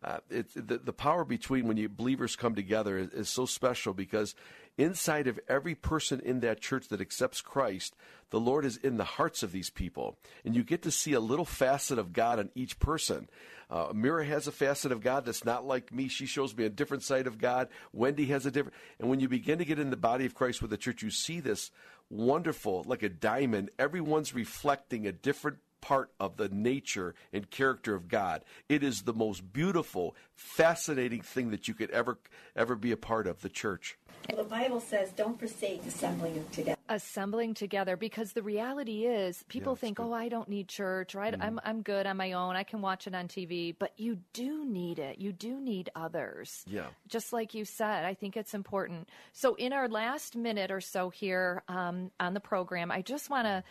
[0.05, 4.35] uh, the, the power between when you believers come together is, is, so special because
[4.79, 7.95] inside of every person in that church that accepts Christ,
[8.31, 10.17] the Lord is in the hearts of these people.
[10.45, 13.29] And you get to see a little facet of God in each person.
[13.71, 16.09] Uh, Mira has a facet of God that's not like me.
[16.09, 17.69] She shows me a different side of God.
[17.93, 18.77] Wendy has a different.
[18.99, 21.11] And when you begin to get in the body of Christ with the church, you
[21.11, 21.71] see this
[22.11, 23.71] wonderful, like a diamond.
[23.79, 28.45] Everyone's reflecting a different part of the nature and character of God.
[28.69, 32.19] It is the most beautiful, fascinating thing that you could ever
[32.57, 33.99] ever be a part of, the church.
[34.29, 39.73] Well, the Bible says, "Don't forsake assembling together." Assembling together, because the reality is, people
[39.73, 40.07] yeah, think, good.
[40.07, 41.33] "Oh, I don't need church, right?
[41.33, 41.43] Mm-hmm.
[41.43, 42.57] I'm I'm good on my own.
[42.57, 45.19] I can watch it on TV." But you do need it.
[45.19, 46.65] You do need others.
[46.67, 46.87] Yeah.
[47.09, 49.09] Just like you said, I think it's important.
[49.33, 53.47] So, in our last minute or so here um, on the program, I just want
[53.47, 53.65] to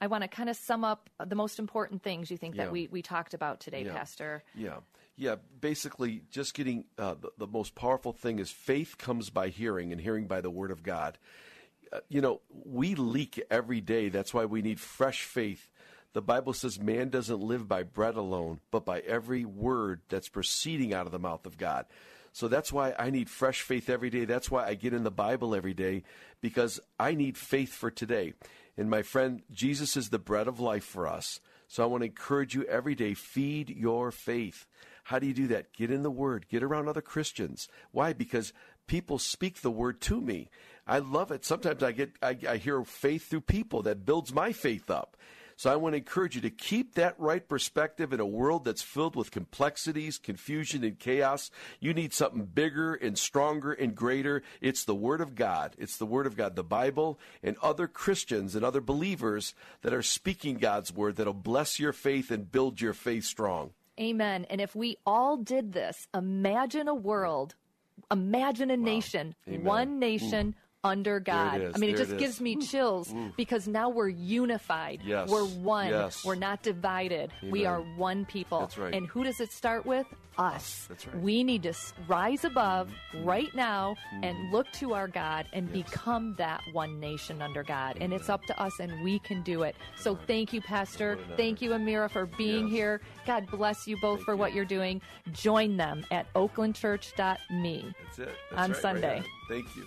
[0.00, 2.64] I want to kind of sum up the most important things you think yeah.
[2.64, 3.92] that we, we talked about today, yeah.
[3.92, 4.42] Pastor.
[4.54, 4.78] Yeah.
[5.16, 5.36] Yeah.
[5.60, 10.00] Basically, just getting uh, the, the, most powerful thing is faith comes by hearing, and
[10.00, 11.18] hearing by the Word of God.
[11.92, 14.08] Uh, you know, we leak every day.
[14.08, 15.70] That's why we need fresh faith.
[16.14, 20.94] The Bible says man doesn't live by bread alone, but by every word that's proceeding
[20.94, 21.86] out of the mouth of God.
[22.32, 24.24] So that's why I need fresh faith every day.
[24.24, 26.04] That's why I get in the Bible every day
[26.40, 28.34] because I need faith for today.
[28.76, 31.40] And my friend, Jesus is the bread of life for us.
[31.68, 34.66] So I want to encourage you every day feed your faith.
[35.04, 35.72] How do you do that?
[35.72, 37.68] Get in the Word, get around other Christians.
[37.92, 38.12] Why?
[38.12, 38.52] Because
[38.86, 40.50] people speak the Word to me.
[40.86, 41.44] I love it.
[41.44, 45.16] Sometimes I get I, I hear faith through people that builds my faith up.
[45.56, 48.82] So I want to encourage you to keep that right perspective in a world that's
[48.82, 51.50] filled with complexities, confusion, and chaos.
[51.80, 54.42] You need something bigger and stronger and greater.
[54.60, 55.74] It's the Word of God.
[55.78, 60.02] It's the Word of God, the Bible, and other Christians and other believers that are
[60.02, 63.70] speaking God's Word that'll bless your faith and build your faith strong.
[64.00, 64.46] Amen.
[64.50, 67.54] And if we all did this, imagine a world,
[68.10, 68.84] imagine a wow.
[68.84, 69.64] nation, Amen.
[69.64, 70.54] one nation.
[70.58, 71.72] Ooh under God.
[71.74, 73.32] I mean, there it just it gives me chills Ooh.
[73.36, 75.00] because now we're unified.
[75.04, 75.28] Yes.
[75.28, 75.88] We're one.
[75.88, 76.24] Yes.
[76.24, 77.32] We're not divided.
[77.42, 77.50] Amen.
[77.50, 78.60] We are one people.
[78.60, 78.94] That's right.
[78.94, 80.06] And who does it start with?
[80.36, 80.86] Us.
[80.88, 81.20] That's right.
[81.20, 81.72] We need to
[82.08, 83.24] rise above mm.
[83.24, 84.24] right now mm.
[84.24, 85.84] and look to our God and yes.
[85.86, 87.94] become that one nation under God.
[87.94, 88.02] Amen.
[88.02, 89.76] And it's up to us, and we can do it.
[89.96, 91.20] So thank you, Pastor.
[91.36, 92.72] Thank you, Amira, for being yes.
[92.72, 93.00] here.
[93.28, 94.38] God bless you both thank for you.
[94.38, 95.00] what you're doing.
[95.30, 98.28] Join them at oaklandchurch.me That's it.
[98.50, 99.18] That's on right, Sunday.
[99.20, 99.86] Right thank you.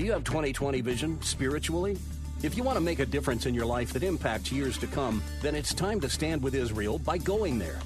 [0.00, 1.98] Do you have 2020 vision spiritually?
[2.42, 5.22] If you want to make a difference in your life that impacts years to come,
[5.42, 7.78] then it's time to stand with Israel by going there.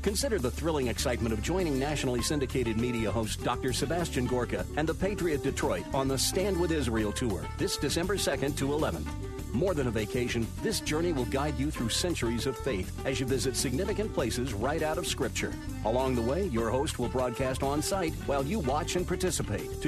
[0.00, 3.74] Consider the thrilling excitement of joining nationally syndicated media host Dr.
[3.74, 8.56] Sebastian Gorka and the Patriot Detroit on the Stand with Israel tour this December 2nd
[8.56, 9.52] to 11th.
[9.52, 13.26] More than a vacation, this journey will guide you through centuries of faith as you
[13.26, 15.52] visit significant places right out of Scripture.
[15.84, 19.70] Along the way, your host will broadcast on site while you watch and participate.
[19.70, 19.87] Three